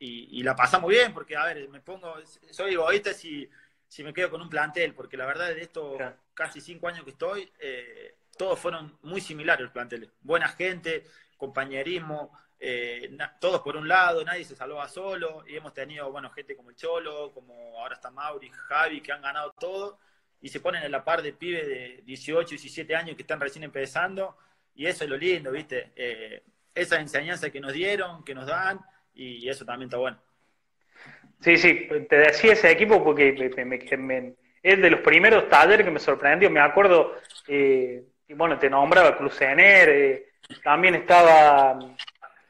y, 0.00 0.42
la 0.42 0.56
pasamos 0.56 0.90
bien, 0.90 1.12
porque, 1.12 1.36
a 1.36 1.44
ver, 1.44 1.68
me 1.68 1.80
pongo, 1.80 2.16
soy 2.50 2.72
egoísta 2.72 3.12
si, 3.12 3.48
si 3.86 4.02
me 4.02 4.14
quedo 4.14 4.30
con 4.30 4.40
un 4.40 4.48
plantel, 4.48 4.94
porque 4.94 5.16
la 5.16 5.26
verdad 5.26 5.48
de 5.48 5.60
estos 5.60 6.00
casi 6.32 6.60
cinco 6.60 6.88
años 6.88 7.04
que 7.04 7.10
estoy, 7.10 7.52
eh, 7.60 8.14
todos 8.36 8.58
fueron 8.58 8.98
muy 9.02 9.20
similares 9.20 9.62
los 9.62 9.72
planteles. 9.72 10.08
Buena 10.22 10.48
gente, 10.48 11.04
compañerismo, 11.36 12.32
eh, 12.60 13.10
todos 13.40 13.62
por 13.62 13.76
un 13.76 13.88
lado, 13.88 14.22
nadie 14.22 14.44
se 14.44 14.54
salvaba 14.54 14.86
solo, 14.86 15.44
y 15.48 15.56
hemos 15.56 15.72
tenido, 15.72 16.12
bueno, 16.12 16.30
gente 16.30 16.54
como 16.54 16.70
el 16.70 16.76
Cholo, 16.76 17.32
como 17.32 17.78
ahora 17.78 17.94
está 17.94 18.10
Mauri, 18.10 18.50
Javi, 18.50 19.00
que 19.00 19.12
han 19.12 19.22
ganado 19.22 19.54
todo, 19.58 19.98
y 20.42 20.48
se 20.48 20.60
ponen 20.60 20.82
en 20.82 20.92
la 20.92 21.02
par 21.02 21.22
de 21.22 21.32
pibes 21.32 21.66
de 21.66 22.02
18, 22.04 22.50
17 22.50 22.94
años 22.94 23.16
que 23.16 23.22
están 23.22 23.40
recién 23.40 23.64
empezando, 23.64 24.36
y 24.74 24.86
eso 24.86 25.04
es 25.04 25.10
lo 25.10 25.16
lindo, 25.16 25.50
¿viste? 25.50 25.92
Eh, 25.96 26.42
esa 26.74 27.00
enseñanza 27.00 27.50
que 27.50 27.60
nos 27.60 27.72
dieron, 27.72 28.24
que 28.24 28.34
nos 28.34 28.46
dan, 28.46 28.78
y 29.14 29.48
eso 29.48 29.64
también 29.64 29.88
está 29.88 29.96
bueno. 29.96 30.18
Sí, 31.40 31.56
sí, 31.56 31.88
te 32.08 32.16
decía 32.16 32.52
ese 32.52 32.70
equipo 32.70 33.02
porque 33.02 33.30
es 34.62 34.80
de 34.82 34.90
los 34.90 35.00
primeros 35.00 35.48
talleres 35.48 35.86
que 35.86 35.90
me 35.90 35.98
sorprendió. 35.98 36.50
Me 36.50 36.60
acuerdo, 36.60 37.16
eh, 37.48 38.04
y 38.28 38.34
bueno, 38.34 38.58
te 38.58 38.68
nombraba 38.68 39.16
Clusener, 39.16 39.88
eh, 39.88 40.32
también 40.62 40.96
estaba 40.96 41.78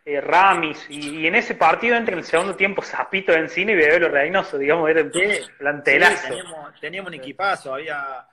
eh, 0.04 0.20
Ramis, 0.20 0.86
y, 0.88 1.26
en 1.26 1.34
ese 1.34 1.54
partido 1.54 1.96
entre 1.96 2.14
en 2.14 2.20
el 2.20 2.24
segundo 2.24 2.56
tiempo 2.56 2.82
Zapito 2.82 3.32
en 3.32 3.48
cine 3.48 3.72
y 3.72 3.76
Bebelo 3.76 4.08
Reynoso, 4.08 4.58
digamos, 4.58 4.88
era 4.88 5.02
un 5.02 5.12
plantelazo. 5.58 6.34
teníamos, 6.80 7.08
un 7.08 7.14
equipazo, 7.14 7.74
había 7.74 8.26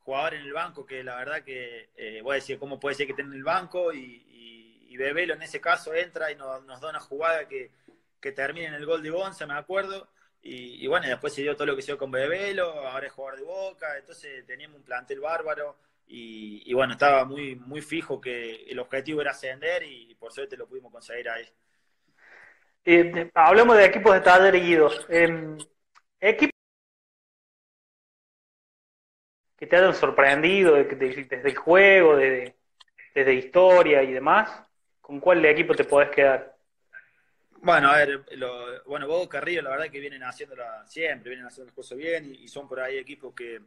jugadores 0.00 0.40
en 0.40 0.46
el 0.46 0.52
banco 0.52 0.86
que 0.86 1.02
la 1.02 1.16
verdad 1.16 1.42
que, 1.42 1.90
voy 2.22 2.32
a 2.32 2.34
decir, 2.36 2.58
¿cómo 2.58 2.78
puede 2.78 2.94
ser 2.94 3.06
que 3.06 3.12
estén 3.12 3.26
en 3.26 3.34
el 3.34 3.44
banco? 3.44 3.92
Y, 3.92 4.28
y 4.88 4.96
Bebelo 4.96 5.34
en 5.34 5.42
ese 5.42 5.60
caso 5.60 5.94
entra 5.94 6.32
y 6.32 6.36
nos, 6.36 6.80
da 6.80 6.90
una 6.90 7.00
jugada 7.00 7.46
que, 7.46 7.70
termina 8.34 8.68
en 8.68 8.74
el 8.74 8.86
gol 8.86 9.02
de 9.02 9.10
Gonza, 9.10 9.46
me 9.46 9.54
acuerdo. 9.54 10.08
Y, 10.42 10.86
bueno, 10.86 11.06
después 11.06 11.34
se 11.34 11.42
dio 11.42 11.54
todo 11.54 11.66
lo 11.66 11.76
que 11.76 11.82
se 11.82 11.92
dio 11.92 11.98
con 11.98 12.10
Bebelo, 12.10 12.70
ahora 12.88 13.06
es 13.06 13.12
jugador 13.12 13.38
de 13.38 13.44
Boca, 13.44 13.98
entonces 13.98 14.46
teníamos 14.46 14.78
un 14.78 14.84
plantel 14.84 15.20
bárbaro 15.20 15.76
y, 16.10 16.72
bueno, 16.72 16.94
estaba 16.94 17.24
muy, 17.24 17.56
muy 17.56 17.82
fijo 17.82 18.20
que 18.20 18.64
el 18.64 18.78
objetivo 18.78 19.20
era 19.20 19.32
ascender 19.32 19.82
y 19.82 20.14
por 20.14 20.32
suerte 20.32 20.56
lo 20.56 20.66
pudimos 20.66 20.90
conseguir 20.90 21.28
ahí. 21.28 21.46
Eh, 22.90 23.30
hablamos 23.34 23.76
de 23.76 23.84
equipos 23.84 24.14
de 24.14 24.20
taller 24.22 24.58
guidos. 24.58 25.06
Eh, 25.10 25.58
equipos 26.20 26.52
que 29.58 29.66
te 29.66 29.76
hayan 29.76 29.92
sorprendido 29.92 30.74
desde 30.74 31.48
el 31.48 31.56
juego, 31.56 32.16
desde, 32.16 32.56
desde 33.14 33.34
historia 33.34 34.02
y 34.02 34.12
demás. 34.12 34.62
¿Con 35.02 35.20
cuál 35.20 35.42
de 35.42 35.50
equipo 35.50 35.74
te 35.74 35.84
podés 35.84 36.08
quedar? 36.08 36.56
Bueno, 37.60 37.90
a 37.90 37.96
ver, 37.96 38.24
lo, 38.38 38.84
bueno, 38.84 39.06
Boca, 39.06 39.40
Río, 39.40 39.60
la 39.60 39.70
verdad 39.70 39.90
que 39.90 40.00
vienen 40.00 40.22
haciéndola 40.22 40.86
siempre, 40.86 41.28
vienen 41.28 41.46
haciendo 41.46 41.66
las 41.66 41.74
cosas 41.74 41.98
bien 41.98 42.24
y, 42.24 42.48
son 42.48 42.66
por 42.66 42.80
ahí 42.80 42.96
equipos 42.96 43.34
que, 43.34 43.60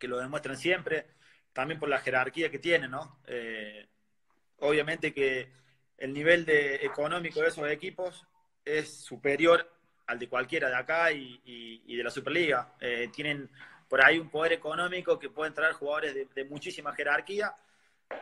lo 0.00 0.18
demuestran 0.18 0.58
siempre, 0.58 1.06
también 1.54 1.80
por 1.80 1.88
la 1.88 2.00
jerarquía 2.00 2.50
que 2.50 2.58
tienen, 2.58 2.90
¿no? 2.90 3.20
Eh, 3.26 3.86
obviamente 4.58 5.14
que 5.14 5.50
el 5.96 6.12
nivel 6.12 6.44
de, 6.44 6.76
económico 6.84 7.40
de 7.40 7.48
esos 7.48 7.66
equipos 7.70 8.26
es 8.62 8.92
superior 8.92 9.70
al 10.06 10.18
de 10.18 10.28
cualquiera 10.28 10.68
de 10.68 10.76
acá 10.76 11.10
y, 11.12 11.96
de 11.96 12.04
la 12.04 12.10
Superliga. 12.10 12.74
Eh, 12.78 13.08
tienen 13.10 13.48
por 13.88 14.04
ahí 14.04 14.18
un 14.18 14.28
poder 14.28 14.52
económico 14.52 15.18
que 15.18 15.30
pueden 15.30 15.54
traer 15.54 15.72
jugadores 15.72 16.14
de 16.34 16.44
muchísima 16.44 16.92
jerarquía 16.94 17.54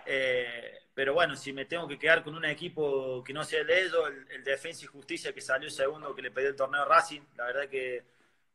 eh, 0.07 0.79
pero 0.95 1.15
bueno, 1.15 1.37
si 1.37 1.53
me 1.53 1.65
tengo 1.65 1.89
que 1.89 1.99
quedar 1.99 2.23
con 2.23 2.35
un 2.35 2.45
equipo 2.45 3.23
que 3.25 3.33
no 3.33 3.45
sea 3.45 3.65
de 3.65 3.83
ellos, 3.83 4.11
el, 4.31 4.45
Defensa 4.45 4.85
y 4.85 4.89
Justicia 4.89 5.33
que 5.33 5.41
salió 5.41 5.71
segundo, 5.71 6.15
que 6.15 6.23
le 6.23 6.31
pidió 6.31 6.49
el 6.49 6.57
torneo 6.57 6.85
Racing, 6.85 7.23
la 7.37 7.47
verdad 7.47 7.69
que 7.69 8.03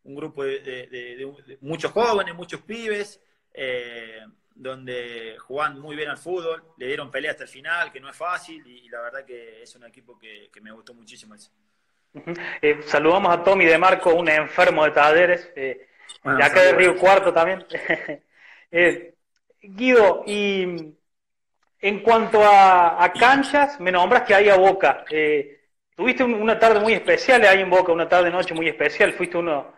un 0.03 0.15
grupo 0.15 0.43
de, 0.43 1.57
muchos 1.62 1.91
jóvenes, 1.91 2.36
muchos 2.36 2.62
pibes, 2.62 3.19
donde 4.57 5.37
juegan 5.39 5.79
muy 5.79 5.95
bien 5.95 6.09
al 6.09 6.17
fútbol, 6.17 6.63
le 6.77 6.87
dieron 6.87 7.11
pelea 7.11 7.31
hasta 7.31 7.43
el 7.43 7.49
final, 7.49 7.91
que 7.91 7.99
no 7.99 8.09
es 8.09 8.15
fácil, 8.15 8.65
y, 8.65 8.89
la 8.89 9.01
verdad 9.01 9.25
que 9.25 9.61
es 9.61 9.75
un 9.75 9.85
equipo 9.85 10.17
que, 10.17 10.49
me 10.61 10.71
gustó 10.71 10.93
muchísimo. 10.93 11.35
Eh, 12.61 12.79
saludamos 12.83 13.31
a 13.31 13.43
Tommy 13.43 13.65
de 13.65 13.77
Marco, 13.77 14.13
un 14.13 14.27
enfermo 14.27 14.83
de 14.85 14.91
talleres, 14.91 15.53
de 15.55 15.87
acá 16.23 16.61
de 16.63 16.73
Río 16.73 16.97
Cuarto 16.97 17.31
también. 17.31 17.65
Guido, 19.61 20.23
y 20.25 20.93
en 21.79 21.99
cuanto 21.99 22.41
a, 22.43 23.11
canchas, 23.19 23.79
me 23.79 23.91
nombras 23.91 24.23
que 24.23 24.33
hay 24.33 24.49
a 24.49 24.55
Boca. 24.55 25.05
Eh, 25.09 25.61
tuviste 25.95 26.23
una 26.23 26.57
tarde 26.57 26.79
muy 26.79 26.93
especial 26.93 27.43
ahí 27.43 27.61
en 27.61 27.69
Boca, 27.69 27.91
una 27.91 28.07
tarde-noche 28.07 28.53
muy 28.53 28.67
especial. 28.67 29.13
Fuiste 29.13 29.37
uno, 29.37 29.73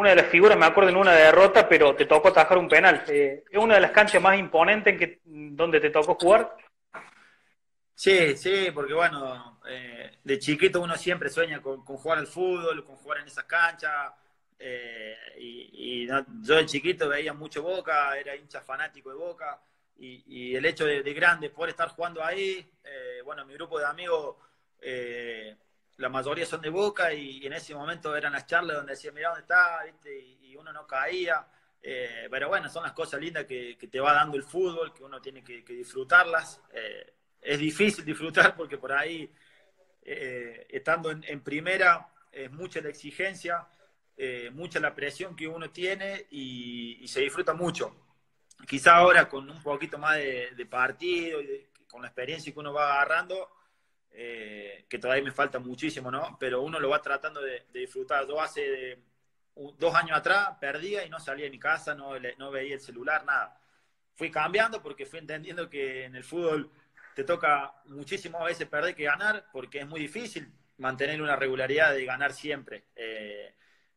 una 0.00 0.10
de 0.10 0.16
las 0.16 0.26
figuras, 0.26 0.58
me 0.58 0.66
acuerdo, 0.66 0.90
en 0.90 0.96
una 0.96 1.12
derrota, 1.12 1.68
pero 1.68 1.94
te 1.94 2.06
tocó 2.06 2.28
atajar 2.28 2.58
un 2.58 2.68
penal. 2.68 3.04
Eh, 3.08 3.44
¿Es 3.50 3.58
una 3.58 3.74
de 3.74 3.80
las 3.80 3.92
canchas 3.92 4.20
más 4.20 4.38
imponentes 4.38 4.92
en 4.92 4.98
que, 4.98 5.20
donde 5.24 5.80
te 5.80 5.90
tocó 5.90 6.14
jugar? 6.14 6.56
Sí, 7.94 8.36
sí, 8.36 8.70
porque 8.74 8.94
bueno, 8.94 9.60
eh, 9.68 10.18
de 10.24 10.38
chiquito 10.38 10.80
uno 10.80 10.96
siempre 10.96 11.28
sueña 11.28 11.60
con, 11.60 11.84
jugar 11.84 12.18
al 12.18 12.26
fútbol, 12.26 12.84
con 12.84 12.96
jugar 12.96 13.18
en 13.18 13.26
esas 13.26 13.44
canchas. 13.44 14.12
y, 15.38 16.06
yo 16.06 16.56
de 16.56 16.66
chiquito 16.66 17.08
veía 17.08 17.32
mucho 17.32 17.62
Boca, 17.62 18.18
era 18.18 18.34
hincha 18.34 18.60
fanático 18.60 19.10
de 19.10 19.16
Boca 19.16 19.60
y, 20.00 20.56
el 20.56 20.64
hecho 20.64 20.86
de, 20.86 21.02
grande 21.12 21.50
poder 21.50 21.70
estar 21.70 21.88
jugando 21.88 22.24
ahí, 22.24 22.66
eh, 22.84 23.20
bueno, 23.24 23.44
mi 23.44 23.54
grupo 23.54 23.78
de 23.78 23.86
amigos, 23.86 24.36
eh, 24.80 25.56
la 26.00 26.08
mayoría 26.08 26.46
son 26.46 26.62
de 26.62 26.70
Boca 26.70 27.12
y, 27.12 27.46
en 27.46 27.52
ese 27.52 27.74
momento 27.74 28.16
eran 28.16 28.32
las 28.32 28.46
charlas 28.46 28.78
donde 28.78 28.92
decían, 28.92 29.14
mira 29.14 29.28
dónde 29.28 29.42
está, 29.42 29.80
Y, 30.42 30.56
uno 30.56 30.72
no 30.72 30.86
caía. 30.86 31.46
Eh, 31.82 32.28
pero 32.30 32.48
bueno, 32.48 32.68
son 32.68 32.82
las 32.82 32.92
cosas 32.92 33.20
lindas 33.20 33.44
que, 33.46 33.76
te 33.90 34.00
va 34.00 34.12
dando 34.12 34.36
el 34.36 34.42
fútbol, 34.42 34.92
que 34.92 35.04
uno 35.04 35.20
tiene 35.20 35.44
que, 35.44 35.62
disfrutarlas. 35.62 36.60
es 37.40 37.58
difícil 37.58 38.04
disfrutar 38.04 38.54
porque 38.56 38.78
por 38.78 38.92
ahí, 38.92 39.32
eh, 40.02 40.66
estando 40.70 41.10
en, 41.10 41.40
primera, 41.42 42.08
es 42.32 42.50
mucha 42.50 42.80
la 42.80 42.88
exigencia, 42.88 43.66
eh, 44.16 44.50
mucha 44.52 44.80
la 44.80 44.94
presión 44.94 45.36
que 45.36 45.48
uno 45.48 45.70
tiene 45.70 46.26
y, 46.30 47.06
se 47.08 47.20
disfruta 47.20 47.52
mucho. 47.52 47.94
Quizá 48.66 48.96
ahora 48.96 49.28
con 49.28 49.48
un 49.48 49.62
poquito 49.62 49.98
más 49.98 50.16
de, 50.16 50.66
partido 50.68 51.40
y 51.40 51.68
con 51.88 52.02
la 52.02 52.08
experiencia 52.08 52.52
que 52.52 52.58
uno 52.58 52.72
va 52.72 52.94
agarrando, 52.94 53.50
eh, 54.12 54.84
que 54.88 54.98
todavía 54.98 55.24
me 55.24 55.32
falta 55.32 55.58
muchísimo, 55.58 56.10
¿no? 56.10 56.36
Pero 56.38 56.62
uno 56.62 56.78
lo 56.80 56.90
va 56.90 57.00
tratando 57.00 57.40
de, 57.40 57.66
disfrutar. 57.72 58.26
Yo 58.26 58.40
hace 58.40 58.98
dos 59.54 59.94
años 59.94 60.16
atrás 60.16 60.56
perdía 60.60 61.04
y 61.04 61.10
no 61.10 61.20
salía 61.20 61.44
de 61.44 61.50
mi 61.50 61.58
casa, 61.58 61.94
no, 61.94 62.12
no 62.38 62.50
veía 62.50 62.74
el 62.74 62.80
celular, 62.80 63.24
nada. 63.24 63.60
Fui 64.14 64.30
cambiando 64.30 64.82
porque 64.82 65.06
fui 65.06 65.18
entendiendo 65.18 65.68
que 65.68 66.04
en 66.04 66.16
el 66.16 66.24
fútbol 66.24 66.70
te 67.14 67.24
toca 67.24 67.74
muchísimas 67.86 68.44
veces 68.44 68.68
perder 68.68 68.94
que 68.94 69.04
ganar, 69.04 69.46
porque 69.52 69.80
es 69.80 69.86
muy 69.86 70.00
difícil 70.00 70.52
mantener 70.78 71.20
una 71.22 71.36
regularidad 71.36 71.92
de 71.92 72.04
ganar 72.04 72.32
siempre. 72.32 72.84
Eh, 72.96 73.54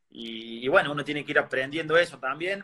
y, 0.09 0.67
bueno, 0.67 0.91
uno 0.91 1.03
tiene 1.03 1.25
que 1.25 1.31
ir 1.31 1.39
aprendiendo 1.39 1.97
eso 1.97 2.19
también 2.19 2.63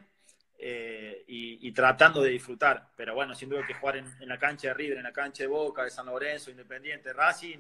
eh, 0.61 1.23
y, 1.27 1.71
tratando 1.71 2.21
de 2.21 2.31
disfrutar. 2.31 2.89
Pero 2.95 3.15
bueno, 3.15 3.33
sin 3.33 3.49
duda 3.49 3.65
que 3.65 3.73
jugar 3.73 3.97
en, 3.97 4.27
la 4.27 4.37
cancha 4.37 4.69
de 4.69 4.73
River, 4.73 4.97
en 4.97 5.03
la 5.03 5.13
cancha 5.13 5.43
de 5.43 5.47
Boca, 5.47 5.83
de 5.83 5.89
San 5.89 6.05
Lorenzo, 6.05 6.51
Independiente, 6.51 7.13
Racing, 7.13 7.59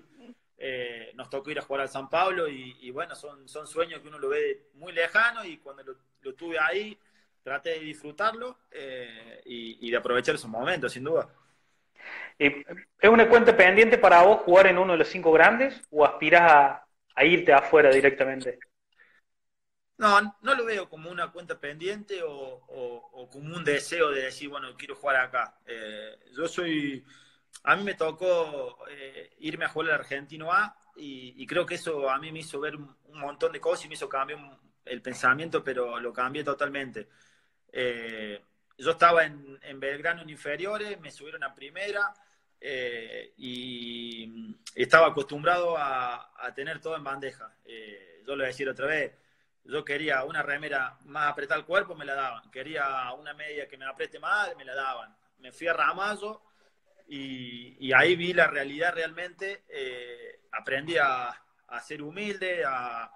eh, 0.57 1.11
nos 1.15 1.29
tocó 1.29 1.49
ir 1.49 1.59
a 1.59 1.61
jugar 1.61 1.83
al 1.83 1.89
San 1.89 2.09
Pablo 2.09 2.47
y, 2.47 2.91
bueno, 2.91 3.15
son, 3.15 3.47
son 3.47 3.65
sueños 3.65 4.01
que 4.01 4.09
uno 4.09 4.19
lo 4.19 4.29
ve 4.29 4.69
muy 4.73 4.91
lejano 4.91 5.45
y 5.45 5.57
cuando 5.57 5.83
lo, 6.21 6.33
tuve 6.35 6.59
ahí, 6.59 6.99
traté 7.41 7.71
de 7.71 7.79
disfrutarlo 7.79 8.57
y 9.45 9.89
de 9.89 9.97
aprovechar 9.97 10.35
esos 10.35 10.49
momentos, 10.49 10.91
sin 10.91 11.05
duda. 11.05 11.29
¿Es 12.39 13.09
una 13.09 13.27
cuenta 13.27 13.55
pendiente 13.55 13.97
para 13.97 14.21
vos 14.23 14.41
jugar 14.41 14.67
en 14.67 14.77
uno 14.77 14.93
de 14.93 14.99
los 14.99 15.09
cinco 15.09 15.31
grandes 15.31 15.81
o 15.91 16.05
aspiras 16.05 16.81
a, 17.15 17.25
irte 17.25 17.51
afuera 17.51 17.91
directamente? 17.91 18.59
No, 19.99 20.37
no 20.41 20.55
lo 20.55 20.63
veo 20.63 20.87
como 20.87 21.11
una 21.11 21.29
cuenta 21.29 21.59
pendiente 21.59 22.21
o, 22.23 23.27
como 23.29 23.53
un 23.53 23.65
deseo 23.65 24.11
de 24.11 24.23
decir, 24.23 24.47
bueno, 24.47 24.73
quiero 24.77 24.95
jugar 24.95 25.17
acá. 25.17 25.59
Eh, 25.65 26.17
yo 26.37 26.47
soy, 26.47 27.05
a 27.63 27.75
mí 27.75 27.83
me 27.83 27.95
tocó 27.95 28.77
eh, 28.89 29.35
irme 29.39 29.65
a 29.65 29.67
jugar 29.67 29.89
al 29.89 29.99
Argentino 29.99 30.53
A 30.53 30.73
y, 30.95 31.45
creo 31.45 31.65
que 31.65 31.75
eso 31.75 32.09
a 32.09 32.17
mí 32.17 32.31
me 32.31 32.39
hizo 32.39 32.61
ver 32.61 32.77
un, 32.77 32.95
montón 33.07 33.51
de 33.51 33.59
cosas 33.59 33.85
y 33.85 33.87
me 33.89 33.95
hizo 33.95 34.07
cambiar 34.07 34.39
el 34.85 35.01
pensamiento, 35.01 35.61
pero 35.61 35.99
lo 35.99 36.13
cambié 36.13 36.45
totalmente. 36.45 37.09
Eh, 37.69 38.41
yo 38.77 38.91
estaba 38.91 39.25
en, 39.25 39.79
Belgrano 39.81 40.21
en 40.21 40.29
inferiores, 40.29 40.97
me 41.01 41.11
subieron 41.11 41.43
a 41.43 41.53
primera 41.53 42.13
eh, 42.61 43.33
y 43.35 44.55
estaba 44.75 45.07
acostumbrado 45.07 45.75
a, 45.77 46.53
tener 46.55 46.79
todo 46.79 46.95
en 46.95 47.03
bandeja. 47.03 47.53
Yo 47.65 48.27
lo 48.27 48.37
voy 48.37 48.43
a 48.45 48.47
decir 48.47 48.69
otra 48.69 48.85
vez, 48.87 49.11
yo 49.63 49.85
quería 49.85 50.23
una 50.23 50.41
remera 50.41 50.97
más 51.05 51.31
apretada 51.31 51.59
al 51.59 51.65
cuerpo, 51.65 51.95
me 51.95 52.05
la 52.05 52.15
daban. 52.15 52.49
Quería 52.51 53.11
una 53.13 53.33
media 53.33 53.67
que 53.67 53.77
me 53.77 53.85
apriete 53.85 54.19
más, 54.19 54.55
me 54.57 54.65
la 54.65 54.75
daban. 54.75 55.15
Me 55.39 55.51
fui 55.51 55.67
a 55.67 55.73
Ramallo 55.73 56.41
y, 57.07 57.91
ahí 57.93 58.15
vi 58.15 58.33
la 58.33 58.47
realidad 58.47 58.93
realmente. 58.93 59.63
Eh, 59.69 60.41
aprendí 60.51 60.97
a, 60.97 61.35
ser 61.83 62.01
humilde, 62.01 62.63
a, 62.65 63.11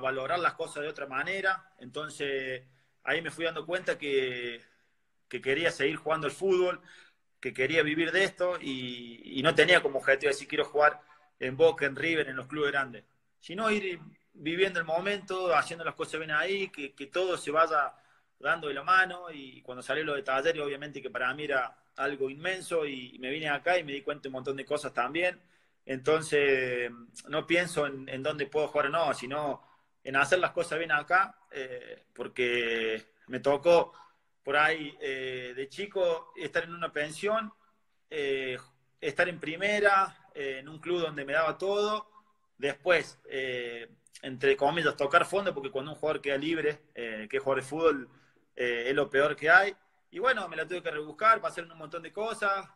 valorar 0.00 0.38
las 0.38 0.54
cosas 0.54 0.82
de 0.82 0.88
otra 0.88 1.06
manera. 1.06 1.72
Entonces 1.78 2.62
ahí 3.04 3.22
me 3.22 3.30
fui 3.30 3.44
dando 3.44 3.64
cuenta 3.64 3.96
que 3.96 4.60
que 5.34 5.40
quería 5.40 5.72
seguir 5.72 5.96
jugando 5.96 6.28
el 6.28 6.32
fútbol, 6.32 6.80
que 7.40 7.52
quería 7.52 7.82
vivir 7.82 8.12
de 8.12 8.22
esto 8.22 8.56
y, 8.60 9.40
no 9.42 9.52
tenía 9.52 9.82
como 9.82 9.98
objetivo 9.98 10.30
decir 10.30 10.46
quiero 10.46 10.64
jugar 10.64 11.00
en 11.40 11.56
Boca, 11.56 11.86
en 11.86 11.96
River, 11.96 12.28
en 12.28 12.36
los 12.36 12.46
clubes 12.46 12.70
grandes, 12.70 13.04
sino 13.40 13.68
ir 13.68 13.98
viviendo 14.34 14.78
el 14.78 14.84
momento, 14.84 15.54
haciendo 15.54 15.84
las 15.84 15.94
cosas 15.94 16.20
bien 16.20 16.30
ahí, 16.30 16.68
que, 16.68 17.06
todo 17.06 17.36
se 17.36 17.50
vaya 17.50 17.94
dando 18.38 18.68
de 18.68 18.74
la 18.74 18.82
mano 18.82 19.30
y 19.32 19.62
cuando 19.62 19.82
salió 19.82 20.04
lo 20.04 20.14
de 20.14 20.22
taller, 20.22 20.60
obviamente 20.60 21.00
que 21.00 21.10
para 21.10 21.32
mí 21.34 21.44
era 21.44 21.76
algo 21.96 22.28
inmenso 22.28 22.86
y, 22.86 23.18
me 23.18 23.30
vine 23.30 23.48
acá 23.48 23.78
y 23.78 23.84
me 23.84 23.92
di 23.92 24.02
cuenta 24.02 24.24
de 24.24 24.28
un 24.28 24.34
montón 24.34 24.56
de 24.56 24.64
cosas 24.64 24.92
también. 24.92 25.40
Entonces, 25.86 26.90
no 27.28 27.46
pienso 27.46 27.86
en, 27.86 28.22
dónde 28.22 28.46
puedo 28.46 28.68
jugar 28.68 28.86
o 28.86 28.90
no, 28.90 29.14
sino 29.14 29.62
en 30.02 30.16
hacer 30.16 30.38
las 30.38 30.52
cosas 30.52 30.78
bien 30.78 30.92
acá, 30.92 31.38
eh, 31.50 32.04
porque 32.14 33.04
me 33.28 33.40
tocó 33.40 33.92
por 34.44 34.56
ahí 34.56 34.96
eh, 35.00 35.54
de 35.56 35.68
chico 35.68 36.32
estar 36.36 36.62
en 36.64 36.74
una 36.74 36.92
pensión, 36.92 37.52
eh, 38.10 38.58
estar 39.00 39.28
en 39.28 39.40
primera, 39.40 40.28
eh, 40.34 40.58
en 40.60 40.68
un 40.68 40.78
club 40.78 41.00
donde 41.00 41.24
me 41.24 41.32
daba 41.32 41.56
todo, 41.56 42.10
después, 42.58 43.18
entre 44.24 44.56
comillas, 44.56 44.96
tocar 44.96 45.24
fondo, 45.24 45.54
porque 45.54 45.70
cuando 45.70 45.92
un 45.92 45.98
jugador 45.98 46.20
queda 46.20 46.36
libre, 46.36 46.80
que 46.94 47.28
es 47.30 47.42
jugador 47.42 47.62
de 47.62 47.68
fútbol, 47.68 48.08
es 48.56 48.94
lo 48.94 49.08
peor 49.08 49.36
que 49.36 49.50
hay. 49.50 49.74
Y 50.10 50.18
bueno, 50.18 50.48
me 50.48 50.56
la 50.56 50.66
tuve 50.66 50.82
que 50.82 50.90
rebuscar, 50.90 51.40
pasar 51.40 51.64
un 51.64 51.78
montón 51.78 52.02
de 52.02 52.12
cosas. 52.12 52.66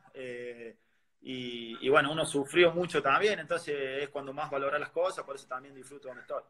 Y, 1.20 1.76
y, 1.80 1.88
bueno, 1.88 2.12
uno 2.12 2.24
sufrió 2.24 2.72
mucho 2.72 3.02
también, 3.02 3.38
entonces 3.38 4.02
es 4.02 4.08
cuando 4.08 4.32
más 4.32 4.50
valora 4.50 4.78
las 4.78 4.90
cosas, 4.90 5.24
por 5.24 5.36
eso 5.36 5.46
también 5.48 5.74
disfruto 5.74 6.08
donde 6.08 6.22
estoy. 6.22 6.42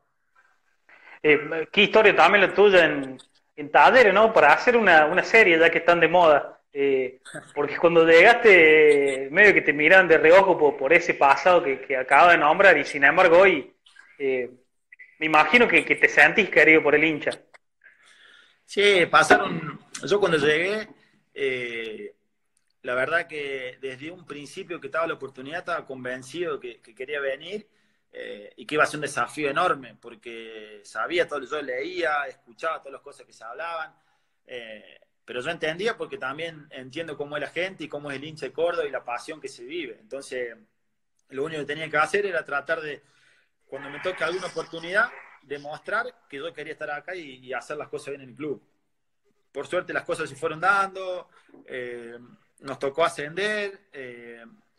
¿Qué 1.73 1.83
historia 1.83 2.15
también 2.15 2.47
la 2.47 2.55
tuya 2.55 2.85
en, 2.85 3.19
en 3.57 3.71
Talleres, 3.71 4.15
¿no? 4.15 4.33
Para 4.33 4.53
hacer 4.53 4.77
una, 4.77 5.23
serie 5.25 5.59
ya 5.59 5.71
que 5.71 5.79
están 5.79 6.01
de 6.01 6.09
moda. 6.09 6.61
Eh, 6.73 7.21
porque 7.55 7.77
cuando 7.77 8.07
llegaste, 8.07 9.29
medio 9.33 9.53
que 9.53 9.63
te 9.63 9.73
miran 9.73 10.07
de 10.07 10.19
reojo 10.19 10.77
por, 10.77 10.93
ese 10.93 11.15
pasado 11.15 11.63
que, 11.63 11.81
que, 11.81 11.97
acabo 11.97 12.31
de 12.31 12.39
nombrar, 12.39 12.79
y 12.79 12.85
sin 12.85 13.03
embargo 13.03 13.39
hoy 13.39 13.75
eh, 14.19 14.51
me 15.19 15.27
imagino 15.27 15.67
que, 15.69 15.83
te 15.83 16.09
sentís 16.09 16.51
querido 16.51 16.83
por 16.83 16.95
el 16.95 17.05
hincha. 17.05 17.31
Sí, 18.65 19.07
pasaron. 19.07 19.81
Yo 20.05 20.21
cuando 20.21 20.39
llegué, 20.39 20.89
eh, 21.35 22.15
la 22.83 22.95
verdad 22.95 23.27
que 23.27 23.79
desde 23.81 24.11
un 24.11 24.27
principio 24.27 24.81
que 24.81 24.89
estaba 24.89 25.07
la 25.07 25.15
oportunidad, 25.15 25.61
estaba 25.61 25.87
convencido 25.87 26.61
que, 26.61 26.81
que 26.81 26.95
quería 26.95 27.21
venir 27.21 27.69
eh, 28.13 28.53
y 28.57 28.67
que 28.67 28.75
iba 28.75 28.85
a 28.85 28.87
ser 28.87 28.99
un 28.99 29.03
desafío 29.03 29.51
enorme, 29.51 29.97
porque 30.01 30.81
sabía 30.83 31.29
todo, 31.29 31.41
yo 31.45 31.61
leía, 31.61 32.25
escuchaba 32.27 32.79
todas 32.79 32.95
las 32.95 33.03
cosas 33.03 33.27
que 33.27 33.33
se 33.33 33.45
hablaban, 33.45 33.95
eh, 34.47 35.01
pero 35.25 35.43
yo 35.43 35.51
entendía 35.51 35.97
porque 35.97 36.17
también 36.17 36.67
entiendo 36.71 37.17
cómo 37.19 37.37
es 37.37 37.43
la 37.43 37.51
gente 37.51 37.85
y 37.85 37.89
cómo 37.89 38.11
es 38.11 38.17
el 38.17 38.25
hincha 38.25 38.47
de 38.47 38.53
Córdoba 38.53 38.89
y 38.89 38.91
la 38.91 39.05
pasión 39.05 39.41
que 39.41 39.49
se 39.49 39.65
vive. 39.65 39.99
Entonces, 40.01 40.57
lo 41.29 41.45
único 41.45 41.61
que 41.61 41.67
tenía 41.67 41.91
que 41.91 41.99
hacer 41.99 42.25
era 42.25 42.45
tratar 42.45 42.81
de, 42.81 43.03
cuando 43.69 43.91
me 43.91 44.01
toque 44.01 44.25
alguna 44.25 44.47
oportunidad, 44.47 45.11
demostrar 45.43 46.07
que 46.29 46.39
yo 46.39 46.53
quería 46.53 46.73
estar 46.73 46.91
acá 46.91 47.15
y, 47.15 47.53
hacer 47.53 47.77
las 47.77 47.89
cosas 47.89 48.09
bien 48.09 48.23
en 48.23 48.31
el 48.31 48.35
club. 48.35 48.63
Por 49.53 49.67
suerte 49.67 49.93
las 49.93 50.05
cosas 50.05 50.29
se 50.29 50.37
fueron 50.37 50.61
dando, 50.61 51.29
eh, 51.67 52.19
nos 52.61 52.79
tocó 52.79 53.05
ascender, 53.05 53.89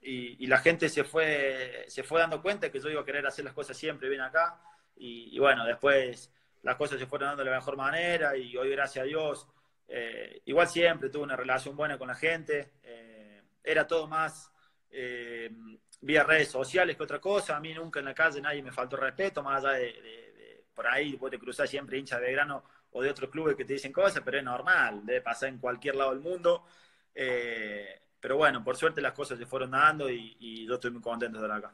y, 0.01 0.47
la 0.47 0.57
gente 0.59 0.89
se 0.89 1.03
fue, 1.03 1.85
se 1.87 2.03
fue 2.03 2.19
dando 2.19 2.41
cuenta 2.41 2.71
que 2.71 2.79
yo 2.79 2.89
iba 2.89 3.01
a 3.01 3.05
querer 3.05 3.25
hacer 3.27 3.45
las 3.45 3.53
cosas 3.53 3.77
siempre 3.77 4.09
bien 4.09 4.21
acá. 4.21 4.61
Y, 4.95 5.37
bueno, 5.39 5.65
después 5.65 6.31
las 6.61 6.75
cosas 6.75 6.99
se 6.99 7.05
fueron 7.05 7.29
dando 7.29 7.43
de 7.43 7.51
la 7.51 7.57
mejor 7.57 7.77
manera 7.77 8.35
y 8.35 8.55
hoy, 8.57 8.69
gracias 8.69 9.03
a 9.03 9.07
Dios, 9.07 9.47
eh, 9.87 10.41
igual 10.45 10.67
siempre 10.67 11.09
tuve 11.09 11.23
una 11.23 11.35
relación 11.35 11.75
buena 11.75 11.97
con 11.97 12.07
la 12.07 12.15
gente. 12.15 12.73
Eh, 12.83 13.41
era 13.63 13.87
todo 13.87 14.07
más 14.07 14.51
eh, 14.89 15.51
vía 16.01 16.23
redes 16.23 16.49
sociales 16.49 16.95
que 16.95 17.03
otra 17.03 17.19
cosa. 17.19 17.57
A 17.57 17.59
mí 17.59 17.73
nunca 17.73 17.99
en 17.99 18.05
la 18.05 18.13
calle 18.13 18.41
nadie 18.41 18.63
me 18.63 18.71
faltó 18.71 18.97
respeto, 18.97 19.43
más 19.43 19.63
allá 19.63 19.77
de, 19.77 20.63
por 20.73 20.87
ahí 20.87 21.15
vos 21.15 21.29
te 21.29 21.39
cruzás 21.39 21.69
siempre 21.69 21.97
hincha 21.97 22.19
de 22.19 22.31
grano 22.31 22.63
o 22.91 23.01
de 23.01 23.09
otros 23.09 23.29
clubes 23.29 23.55
que 23.55 23.65
te 23.65 23.73
dicen 23.73 23.91
cosas, 23.91 24.21
pero 24.23 24.37
es 24.37 24.43
normal, 24.43 25.05
debe 25.05 25.21
pasar 25.21 25.49
en 25.49 25.59
cualquier 25.59 25.95
lado 25.95 26.11
del 26.11 26.21
mundo. 26.21 26.65
Eh, 27.13 28.01
pero 28.19 28.37
bueno, 28.37 28.63
por 28.63 28.75
suerte 28.75 29.01
las 29.01 29.13
cosas 29.13 29.37
se 29.37 29.45
fueron 29.45 29.71
dando 29.71 30.09
y, 30.09 30.65
yo 30.65 30.75
estoy 30.75 30.91
muy 30.91 31.01
contento 31.01 31.39
de 31.39 31.45
estar 31.45 31.57
acá. 31.57 31.73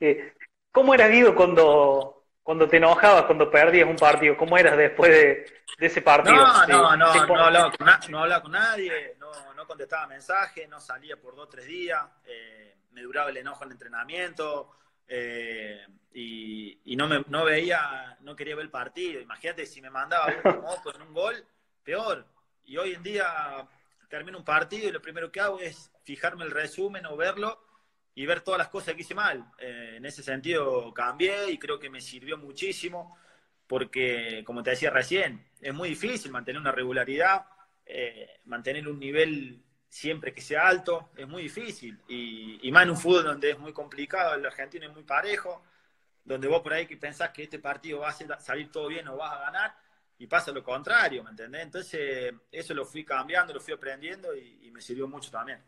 Eh, 0.00 0.34
¿Cómo 0.70 0.94
era 0.94 1.08
Guido 1.08 1.34
cuando, 1.34 2.23
cuando 2.44 2.68
te 2.68 2.76
enojabas, 2.76 3.24
cuando 3.24 3.50
perdías 3.50 3.88
un 3.88 3.96
partido? 3.96 4.36
¿Cómo 4.36 4.56
eras 4.58 4.76
después 4.76 5.10
de, 5.10 5.64
ese 5.78 6.02
partido? 6.02 6.36
No, 6.36 6.66
no, 6.66 6.96
no, 6.96 7.26
no, 7.26 7.44
hablaba 7.44 7.72
con, 7.72 7.86
no 8.10 8.18
hablaba 8.20 8.42
con 8.42 8.52
nadie, 8.52 9.16
no, 9.18 9.66
contestaba 9.66 10.06
mensajes, 10.06 10.68
no 10.68 10.78
salía 10.78 11.16
por 11.16 11.34
dos 11.34 11.46
o 11.46 11.48
tres 11.48 11.66
días, 11.66 12.04
eh, 12.26 12.76
me 12.92 13.00
duraba 13.00 13.30
el 13.30 13.38
enojo 13.38 13.64
en 13.64 13.70
el 13.70 13.72
entrenamiento 13.72 14.72
eh, 15.08 15.86
y, 16.12 16.94
no, 16.96 17.08
me, 17.08 17.24
no 17.28 17.46
veía, 17.46 18.18
no 18.20 18.36
quería 18.36 18.54
ver 18.54 18.66
el 18.66 18.70
partido. 18.70 19.22
Imagínate 19.22 19.64
si 19.64 19.80
me 19.80 19.88
mandaba 19.88 20.26
un 20.44 20.60
moco 20.60 20.94
en 20.94 21.00
un 21.00 21.14
gol, 21.14 21.44
peor. 21.82 22.26
Y 22.66 22.76
hoy 22.76 22.92
en 22.92 23.02
día 23.02 23.66
termino 24.10 24.36
un 24.36 24.44
partido 24.44 24.88
y 24.90 24.92
lo 24.92 25.00
primero 25.00 25.32
que 25.32 25.40
hago 25.40 25.60
es 25.60 25.90
fijarme 26.04 26.44
el 26.44 26.50
resumen 26.50 27.06
o 27.06 27.16
verlo 27.16 27.63
y 28.14 28.26
ver 28.26 28.42
todas 28.42 28.58
las 28.58 28.68
cosas 28.68 28.94
que 28.94 29.02
hice 29.02 29.14
mal. 29.14 29.44
Eh, 29.58 29.94
en 29.96 30.06
ese 30.06 30.22
sentido 30.22 30.92
cambié 30.94 31.50
y 31.50 31.58
creo 31.58 31.78
que 31.78 31.90
me 31.90 32.00
sirvió 32.00 32.38
muchísimo 32.38 33.16
porque, 33.66 34.42
como 34.44 34.62
te 34.62 34.70
decía 34.70 34.90
recién, 34.90 35.46
es 35.60 35.74
muy 35.74 35.90
difícil 35.90 36.30
mantener 36.30 36.60
una 36.60 36.72
regularidad, 36.72 37.46
eh, 37.86 38.40
mantener 38.44 38.86
un 38.88 38.98
nivel 38.98 39.62
siempre 39.88 40.34
que 40.34 40.40
sea 40.40 40.66
alto, 40.66 41.10
es 41.16 41.26
muy 41.28 41.44
difícil. 41.44 41.98
Y, 42.08 42.70
más 42.72 42.82
en 42.82 42.90
un 42.90 42.96
fútbol 42.96 43.24
donde 43.24 43.50
es 43.50 43.58
muy 43.58 43.72
complicado, 43.72 44.34
el 44.34 44.44
argentino 44.44 44.86
es 44.86 44.92
muy 44.92 45.04
parejo, 45.04 45.64
donde 46.24 46.48
vos 46.48 46.62
por 46.62 46.72
ahí 46.72 46.86
que 46.86 46.96
pensás 46.96 47.30
que 47.30 47.44
este 47.44 47.58
partido 47.58 48.00
va 48.00 48.08
a 48.08 48.40
salir 48.40 48.72
todo 48.72 48.88
bien 48.88 49.06
o 49.08 49.16
vas 49.16 49.32
a 49.34 49.40
ganar, 49.40 49.76
y 50.18 50.26
pasa 50.26 50.52
lo 50.52 50.62
contrario, 50.62 51.22
¿me 51.22 51.30
entendés? 51.30 51.62
Entonces, 51.62 52.34
eso 52.50 52.74
lo 52.74 52.84
fui 52.84 53.04
cambiando, 53.04 53.52
lo 53.52 53.60
fui 53.60 53.74
aprendiendo 53.74 54.34
y, 54.34 54.70
me 54.72 54.80
sirvió 54.80 55.06
mucho 55.06 55.30
también. 55.30 55.62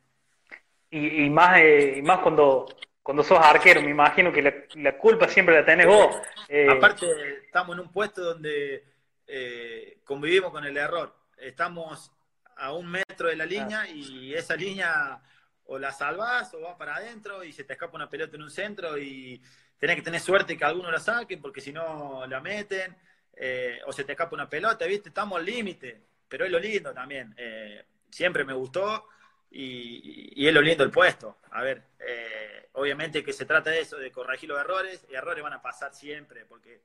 Y, 0.91 1.29
más, 1.31 1.59
eh, 1.59 1.95
y 1.99 2.03
más 2.03 2.21
cuando, 2.21 2.67
cuando 3.03 3.23
sos 3.23 3.39
arquero, 3.39 3.83
me 3.83 3.91
imagino 3.91 4.33
que 4.33 4.67
la, 4.75 4.99
culpa 4.99 5.29
siempre 5.29 5.55
la 5.55 5.65
tenés 5.65 5.87
vos. 5.87 6.17
Eh. 6.49 6.69
Aparte, 6.71 7.07
estamos 7.45 7.77
en 7.77 7.81
un 7.81 7.93
puesto 7.93 8.23
donde 8.23 8.85
eh, 9.27 9.99
convivimos 10.05 10.51
con 10.51 10.65
el 10.65 10.77
error. 10.77 11.15
Estamos 11.37 12.13
a 12.57 12.73
un 12.73 12.87
metro 12.87 13.29
de 13.29 13.37
la 13.37 13.45
línea 13.45 13.89
y 13.89 14.33
esa 14.33 14.57
línea 14.57 15.21
o 15.67 15.79
la 15.79 15.93
salvás 15.93 16.55
o 16.55 16.61
va 16.61 16.79
para 16.79 16.97
adentro 16.97 17.45
y 17.45 17.53
se 17.53 17.65
te 17.65 17.75
escapa 17.75 17.97
una 17.97 18.09
pelota 18.09 18.37
en 18.37 18.43
un 18.43 18.51
centro 18.51 18.97
y 18.97 19.43
tenés 19.79 19.97
que 19.97 20.03
tener 20.03 20.21
suerte 20.21 20.57
que 20.57 20.65
alguno 20.65 20.91
la 20.91 21.01
saque 21.01 21.39
porque 21.39 21.61
si 21.61 21.73
no 21.73 22.27
la 22.27 22.41
meten 22.41 22.97
eh, 23.35 23.81
o 23.87 23.93
se 23.93 24.05
te 24.05 24.13
escapa 24.13 24.35
una 24.35 24.49
pelota, 24.49 24.87
¿viste? 24.87 25.11
Estamos 25.11 25.39
al 25.39 25.45
límite, 25.45 26.03
pero 26.29 26.45
es 26.45 26.51
lo 26.51 26.59
lindo 26.59 26.95
también. 26.95 27.35
Eh, 27.37 27.85
siempre 28.11 28.45
me 28.45 28.55
gustó 28.55 29.09
y, 29.51 30.47
es 30.47 30.55
lo 30.55 30.61
lindo 30.61 30.85
el 30.85 30.91
puesto. 30.91 31.39
A 31.51 31.63
ver, 31.63 31.83
eh, 31.99 32.69
obviamente 32.73 33.25
que 33.25 33.33
se 33.33 33.45
trata 33.45 33.71
de 33.71 33.81
eso, 33.81 33.97
de 33.97 34.11
corregir 34.11 34.49
los 34.49 34.61
errores, 34.61 35.07
y 35.11 35.15
errores 35.15 35.43
van 35.43 35.55
a 35.55 35.63
pasar 35.63 35.95
siempre 35.95 36.45
porque 36.45 36.81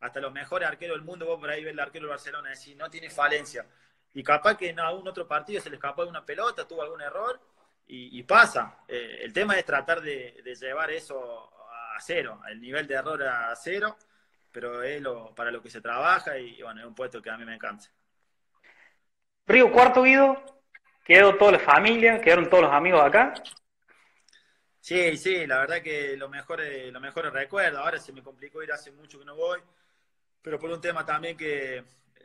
hasta 0.00 0.20
los 0.20 0.32
mejores 0.32 0.68
arqueros 0.68 0.96
del 0.96 1.04
mundo, 1.04 1.26
vos 1.26 1.40
por 1.40 1.50
ahí 1.50 1.64
ves 1.64 1.72
el 1.72 1.80
arquero 1.80 2.04
del 2.04 2.10
Barcelona, 2.10 2.50
decís, 2.50 2.76
no 2.76 2.88
tiene 2.88 3.10
falencia 3.10 3.66
y 4.14 4.22
capaz 4.22 4.56
que 4.56 4.70
en 4.70 4.80
algún 4.80 5.06
otro 5.06 5.26
partido 5.26 5.60
se 5.60 5.70
le 5.70 5.76
escapó 5.76 6.04
una 6.04 6.24
pelota, 6.24 6.66
tuvo 6.66 6.82
algún 6.82 7.00
error 7.00 7.40
y, 7.86 8.22
pasa. 8.24 8.80
Eh, 8.86 9.20
el 9.22 9.32
tema 9.32 9.56
es 9.56 9.64
tratar 9.64 10.00
de, 10.02 10.42
llevar 10.60 10.90
eso 10.90 11.50
a 11.70 12.00
cero, 12.00 12.40
el 12.48 12.60
nivel 12.60 12.86
de 12.86 12.94
error 12.94 13.22
a 13.22 13.54
cero, 13.56 13.96
pero 14.52 14.82
es 14.82 15.00
lo, 15.00 15.34
para 15.34 15.50
lo 15.50 15.62
que 15.62 15.70
se 15.70 15.80
trabaja 15.80 16.38
y 16.38 16.60
bueno, 16.62 16.80
es 16.80 16.86
un 16.86 16.94
puesto 16.94 17.22
que 17.22 17.30
a 17.30 17.36
mí 17.38 17.44
me 17.44 17.54
encanta. 17.54 17.86
Río 19.46 19.72
Cuarto 19.72 20.02
Guido, 20.02 20.57
quedó 21.08 21.34
toda 21.36 21.52
la 21.52 21.58
familia, 21.58 22.20
quedaron 22.20 22.48
todos 22.48 22.64
los 22.64 22.72
amigos 22.72 23.02
acá. 23.02 23.34
Sí, 24.78 25.16
sí, 25.16 25.46
la 25.46 25.58
verdad 25.58 25.82
que 25.82 26.16
lo 26.16 26.28
mejor, 26.28 26.60
lo 26.92 27.00
mejor 27.00 27.32
recuerdo. 27.32 27.78
Ahora 27.78 27.98
se 27.98 28.12
me 28.12 28.22
complicó 28.22 28.62
ir 28.62 28.70
hace 28.70 28.92
mucho 28.92 29.18
que 29.18 29.24
no 29.24 29.34
voy, 29.34 29.58
pero 30.42 30.58
por 30.58 30.70
un 30.70 30.80
tema 30.80 31.04
también 31.04 31.36
que 31.36 31.78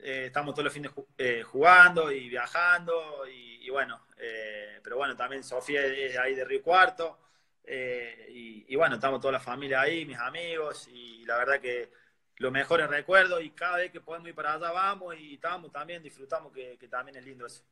eh, 0.03 0.25
estamos 0.25 0.53
todos 0.53 0.65
los 0.65 0.73
fines 0.73 0.91
eh, 1.17 1.43
jugando 1.43 2.11
y 2.11 2.27
viajando, 2.27 3.25
y, 3.25 3.69
bueno, 3.69 4.05
eh, 4.17 4.81
pero 4.83 4.97
bueno, 4.97 5.15
también 5.15 5.43
Sofía 5.43 5.85
es 5.85 6.17
ahí 6.17 6.35
de 6.35 6.43
Río 6.43 6.61
Cuarto, 6.61 7.19
y, 7.65 8.75
bueno, 8.75 8.95
estamos 8.95 9.21
toda 9.21 9.33
la 9.33 9.39
familia 9.39 9.79
ahí, 9.79 10.05
mis 10.05 10.17
amigos, 10.17 10.89
y 10.89 11.23
la 11.25 11.37
verdad 11.37 11.61
que 11.61 11.89
lo 12.37 12.51
mejor 12.51 12.81
es 12.81 12.89
recuerdo, 12.89 13.39
y 13.39 13.51
cada 13.51 13.77
vez 13.77 13.91
que 13.91 14.01
podemos 14.01 14.27
ir 14.27 14.35
para 14.35 14.53
allá 14.53 14.71
vamos, 14.71 15.15
y 15.17 15.35
estamos 15.35 15.71
también, 15.71 16.03
disfrutamos, 16.03 16.51
que, 16.51 16.77
también 16.89 17.15
es 17.17 17.25
lindo 17.25 17.45
eso. 17.45 17.63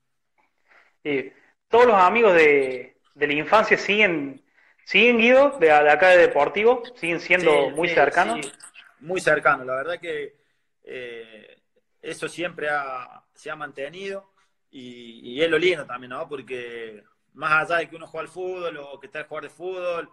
Todos 1.68 1.86
los 1.86 1.96
amigos 1.96 2.34
de, 2.34 2.98
la 3.16 3.34
infancia 3.34 3.78
siguen, 3.78 4.44
siguen 4.86 5.18
Guido, 5.18 5.58
de, 5.60 5.72
acá 5.72 6.10
de 6.10 6.18
Deportivo, 6.18 6.84
siguen 6.96 7.20
siendo 7.20 7.70
muy 7.72 7.90
cercanos. 7.90 8.52
muy 9.00 9.20
cercanos, 9.20 9.66
la 9.66 9.76
verdad 9.76 10.00
que 10.00 10.36
eso 12.02 12.28
siempre 12.28 12.68
se 13.34 13.50
ha 13.52 13.56
mantenido 13.56 14.32
y, 14.72 15.42
es 15.42 15.50
lo 15.50 15.58
lindo 15.58 15.86
también, 15.86 16.12
¿no? 16.12 16.28
Porque 16.28 17.04
más 17.34 17.64
allá 17.64 17.80
de 17.80 17.90
que 17.90 17.96
uno 17.96 18.08
juega 18.08 18.24
al 18.28 18.34
fútbol 18.34 18.78
o 18.78 19.00
que 19.00 19.08
está 19.08 19.20
el 19.20 19.26
jugar 19.26 19.44
de 19.44 19.50
fútbol, 19.50 20.10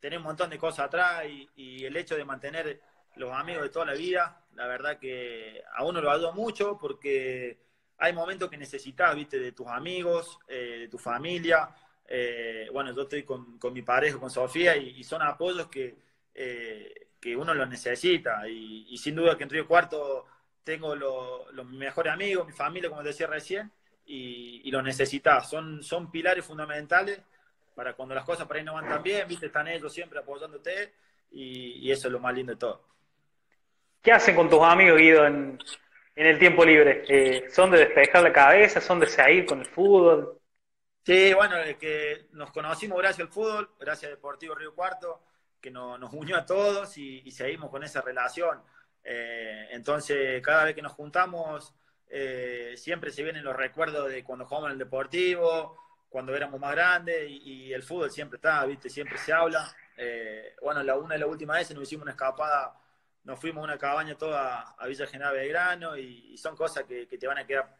tiene 0.00 0.18
un 0.18 0.22
montón 0.22 0.50
de 0.50 0.58
cosas 0.58 0.86
atrás 0.86 1.24
y, 1.56 1.84
el 1.84 1.96
hecho 1.96 2.16
de 2.16 2.24
mantener 2.24 2.80
los 3.16 3.32
amigos 3.32 3.62
de 3.62 3.70
toda 3.70 3.86
la 3.86 3.94
vida, 3.94 4.44
la 4.54 4.66
verdad 4.66 4.98
que 4.98 5.62
a 5.74 5.84
uno 5.84 6.00
lo 6.00 6.10
ayuda 6.10 6.32
mucho 6.32 6.78
porque 6.78 7.58
hay 7.98 8.12
momentos 8.12 8.50
que 8.50 8.56
necesitas, 8.56 9.14
viste, 9.14 9.38
de 9.38 9.52
tus 9.52 9.66
amigos, 9.66 10.38
eh, 10.48 10.78
de 10.80 10.88
tu 10.88 10.98
familia. 10.98 11.70
Eh, 12.06 12.68
bueno, 12.72 12.94
yo 12.94 13.02
estoy 13.02 13.22
con, 13.24 13.58
mi 13.72 13.82
pareja, 13.82 14.18
con 14.18 14.30
Sofía, 14.30 14.76
y, 14.76 15.02
son 15.02 15.22
apoyos 15.22 15.68
que, 15.68 15.96
eh, 16.34 17.08
que 17.20 17.36
uno 17.36 17.54
los 17.54 17.68
necesita. 17.68 18.46
Y, 18.48 18.96
sin 18.98 19.14
duda 19.14 19.36
que 19.36 19.44
en 19.44 19.50
Río 19.50 19.66
Cuarto 19.66 20.26
tengo 20.62 20.94
los 20.94 21.66
mejores 21.66 22.12
amigos, 22.12 22.46
mi 22.46 22.52
familia, 22.52 22.90
como 22.90 23.02
decía 23.02 23.26
recién, 23.26 23.70
y, 24.04 24.70
los 24.70 24.84
necesitas. 24.84 25.48
Son, 25.48 25.82
son 25.82 26.10
pilares 26.10 26.44
fundamentales 26.44 27.20
para 27.74 27.94
cuando 27.94 28.14
las 28.14 28.24
cosas 28.24 28.46
por 28.46 28.56
ahí 28.56 28.64
no 28.64 28.74
van 28.74 28.88
tan 28.88 29.02
bien, 29.02 29.28
viste, 29.28 29.46
están 29.46 29.68
ellos 29.68 29.92
siempre 29.92 30.18
apoyándote 30.18 30.94
y, 31.30 31.90
eso 31.90 32.08
es 32.08 32.12
lo 32.12 32.20
más 32.20 32.34
lindo 32.34 32.52
de 32.52 32.58
todo. 32.58 32.82
¿Qué 34.02 34.12
hacen 34.12 34.36
con 34.36 34.48
tus 34.48 34.62
amigos, 34.62 34.98
Guido, 34.98 35.26
en, 35.26 35.58
el 36.24 36.38
tiempo 36.38 36.64
libre? 36.64 37.04
Eh, 37.08 37.50
¿Son 37.50 37.70
de 37.70 37.78
despejar 37.78 38.22
la 38.22 38.32
cabeza? 38.32 38.80
¿Son 38.80 38.98
de 38.98 39.06
seguir 39.06 39.44
con 39.44 39.60
el 39.60 39.66
fútbol? 39.66 40.40
Sí, 41.04 41.34
bueno, 41.34 41.56
que 41.78 42.28
nos 42.32 42.50
conocimos 42.50 42.98
gracias 42.98 43.28
al 43.28 43.32
fútbol, 43.32 43.70
gracias 43.78 44.10
a 44.10 44.14
Deportivo 44.14 44.54
Río 44.54 44.74
Cuarto, 44.74 45.22
que 45.60 45.70
nos, 45.70 46.00
unió 46.12 46.36
a 46.36 46.46
todos 46.46 46.96
y 46.96 47.30
seguimos 47.30 47.70
con 47.70 47.84
esa 47.84 48.00
relación 48.00 48.60
eh, 49.08 49.68
entonces, 49.70 50.42
cada 50.42 50.64
vez 50.64 50.74
que 50.74 50.82
nos 50.82 50.92
juntamos, 50.92 51.72
eh, 52.08 52.74
siempre 52.76 53.12
se 53.12 53.22
vienen 53.22 53.44
los 53.44 53.54
recuerdos 53.54 54.10
de 54.10 54.24
cuando 54.24 54.46
jugamos 54.46 54.66
en 54.68 54.72
el 54.72 54.78
Deportivo, 54.78 55.78
cuando 56.08 56.34
éramos 56.34 56.58
más 56.60 56.72
grandes, 56.72 57.28
y, 57.28 57.72
el 57.72 57.84
fútbol 57.84 58.10
siempre 58.10 58.36
está, 58.36 58.66
¿viste? 58.66 58.90
Siempre 58.90 59.16
se 59.18 59.32
habla. 59.32 59.72
Bueno, 60.60 60.82
la 60.82 60.96
una 60.96 61.14
de 61.14 61.20
las 61.20 61.28
últimas 61.28 61.58
veces 61.58 61.76
nos 61.76 61.84
hicimos 61.84 62.02
una 62.02 62.12
escapada, 62.12 62.74
nos 63.26 63.38
fuimos 63.38 63.60
a 63.60 63.64
una 63.64 63.78
cabaña 63.78 64.16
toda 64.16 64.74
a 64.78 64.86
Villa 64.86 65.06
General 65.06 65.34
Belgrano, 65.34 65.96
y, 65.96 66.36
son 66.38 66.56
cosas 66.56 66.84
que, 66.84 67.06
te 67.06 67.26
van 67.26 67.38
a 67.38 67.46
quedar 67.46 67.76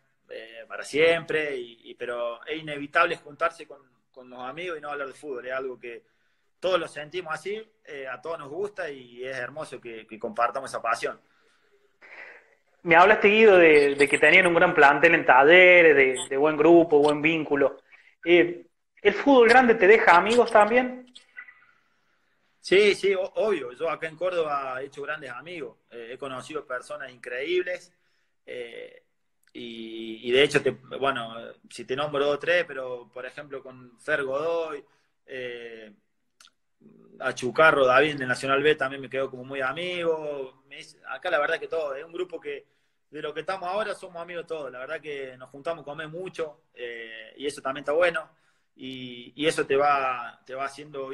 para 0.68 0.82
siempre, 0.82 1.56
y, 1.56 1.94
pero 1.94 2.44
es 2.44 2.58
inevitable 2.60 3.16
juntarse 3.16 3.66
con, 3.66 3.80
con 4.10 4.28
los 4.28 4.40
amigos 4.40 4.78
y 4.78 4.80
no 4.80 4.90
hablar 4.90 5.08
de 5.08 5.14
fútbol, 5.14 5.46
es 5.46 5.52
algo 5.52 5.78
que 5.78 6.02
todos 6.58 6.80
lo 6.80 6.88
sentimos 6.88 7.34
así, 7.34 7.62
eh, 7.84 8.06
a 8.10 8.20
todos 8.20 8.38
nos 8.38 8.48
gusta 8.48 8.90
y 8.90 9.24
es 9.24 9.36
hermoso 9.36 9.80
que, 9.80 10.06
compartamos 10.18 10.70
esa 10.70 10.80
pasión. 10.80 11.20
Me 12.82 12.96
hablaste, 12.96 13.28
Guido, 13.28 13.58
de, 13.58 14.08
que 14.08 14.18
tenían 14.18 14.46
un 14.46 14.54
gran 14.54 14.74
plantel 14.74 15.14
en 15.14 15.26
talleres, 15.26 16.28
de, 16.28 16.36
buen 16.36 16.56
grupo, 16.56 16.98
buen 16.98 17.20
vínculo. 17.20 17.78
Eh, 18.24 18.66
¿El 19.02 19.14
fútbol 19.14 19.48
grande 19.48 19.74
te 19.74 19.86
deja 19.86 20.16
amigos 20.16 20.50
también? 20.50 21.05
Sí, 22.66 22.96
sí, 22.96 23.14
obvio. 23.14 23.72
Yo 23.74 23.88
acá 23.88 24.08
en 24.08 24.16
Córdoba 24.16 24.82
he 24.82 24.86
hecho 24.86 25.02
grandes 25.02 25.30
amigos. 25.30 25.76
Eh, 25.88 26.10
he 26.14 26.18
conocido 26.18 26.66
personas 26.66 27.12
increíbles. 27.12 27.92
y, 29.52 30.30
de 30.32 30.42
hecho, 30.42 30.60
bueno, 30.98 31.34
si 31.70 31.84
te 31.84 31.94
nombro 31.96 32.26
dos 32.26 32.40
tres, 32.40 32.64
pero 32.66 33.08
por 33.12 33.24
ejemplo 33.24 33.62
con 33.62 33.98
Fer 34.00 34.24
Godoy, 34.24 34.84
a 37.20 37.34
Chucarro, 37.34 37.86
David 37.86 38.16
de 38.16 38.26
Nacional 38.26 38.62
B 38.62 38.74
también 38.74 39.00
me 39.00 39.08
quedó 39.08 39.30
como 39.30 39.44
muy 39.44 39.60
amigo. 39.60 40.64
acá 41.08 41.30
la 41.30 41.38
verdad 41.38 41.60
que 41.60 41.68
todo, 41.68 41.94
es 41.94 42.04
un 42.04 42.12
grupo 42.12 42.40
que 42.40 42.66
de 43.10 43.22
lo 43.22 43.32
que 43.32 43.40
estamos 43.40 43.68
ahora 43.68 43.94
somos 43.94 44.20
amigos 44.20 44.46
todos. 44.46 44.72
La 44.72 44.80
verdad 44.80 45.00
que 45.00 45.36
nos 45.36 45.50
juntamos 45.50 45.82
a 45.82 45.84
comer 45.84 46.08
mucho 46.08 46.62
eh, 46.74 47.32
y 47.36 47.46
eso 47.46 47.62
también 47.62 47.82
está 47.82 47.92
bueno. 47.92 48.28
Y, 48.76 49.46
eso 49.46 49.66
te 49.66 49.76
va, 49.76 50.42
te 50.44 50.54
va 50.54 50.66
haciendo, 50.66 51.10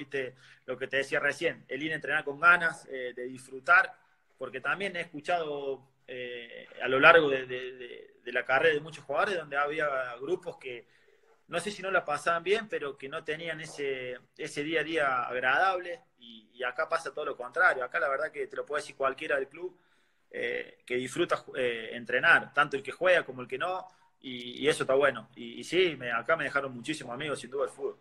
lo 0.67 0.79
que 0.79 0.89
te 0.89 0.97
decía 0.97 1.21
recién, 1.21 1.65
el 1.69 1.83
ir 1.83 1.93
a 1.93 1.95
entrenar 1.95 2.25
con 2.25 2.41
ganas, 2.41 2.87
eh, 2.91 3.13
de 3.15 3.25
disfrutar, 3.25 3.95
porque 4.37 4.61
también 4.61 4.97
he 4.97 5.03
escuchado 5.03 5.89
eh, 6.09 6.67
a 6.83 6.89
lo 6.89 6.99
largo 6.99 7.31
de 7.31 8.15
la 8.27 8.45
carrera 8.45 8.75
de 8.75 8.81
muchos 8.81 9.05
jugadores 9.05 9.37
donde 9.37 9.57
había 9.57 10.17
grupos 10.17 10.57
que 10.57 10.87
no 11.49 11.61
sé 11.61 11.71
si 11.71 11.83
no 11.83 11.91
la 11.91 12.05
pasaban 12.05 12.43
bien, 12.43 12.69
pero 12.69 12.97
que 12.97 13.09
no 13.09 13.23
tenían 13.25 13.61
ese, 13.61 14.19
ese 14.37 14.65
día 14.65 14.81
a 14.81 14.85
día 14.85 15.23
agradable. 15.25 16.01
Y, 16.19 16.63
acá 16.65 16.89
pasa 16.89 17.13
todo 17.13 17.25
lo 17.25 17.37
contrario. 17.37 17.85
Acá 17.85 17.99
la 17.99 18.09
verdad 18.09 18.31
que 18.31 18.47
te 18.47 18.57
lo 18.57 18.65
puede 18.65 18.83
decir 18.83 18.95
cualquiera 18.95 19.35
del 19.35 19.49
club 19.49 19.77
eh, 20.31 20.79
que 20.87 20.95
disfruta 20.95 21.45
entrenar, 21.57 22.55
tanto 22.55 22.77
el 22.77 22.83
que 22.85 22.93
juega 22.93 23.25
como 23.25 23.43
el 23.43 23.49
que 23.49 23.59
no. 23.59 23.87
Y, 24.23 24.69
eso 24.69 24.85
está 24.85 24.95
bueno. 24.95 25.29
Y, 25.35 25.65
sí, 25.65 25.99
acá 26.15 26.37
me 26.37 26.45
dejaron 26.45 26.75
muchísimos 26.75 27.13
amigos, 27.13 27.41
sin 27.41 27.51
duda, 27.51 27.65
el 27.65 27.71
fútbol. 27.71 27.97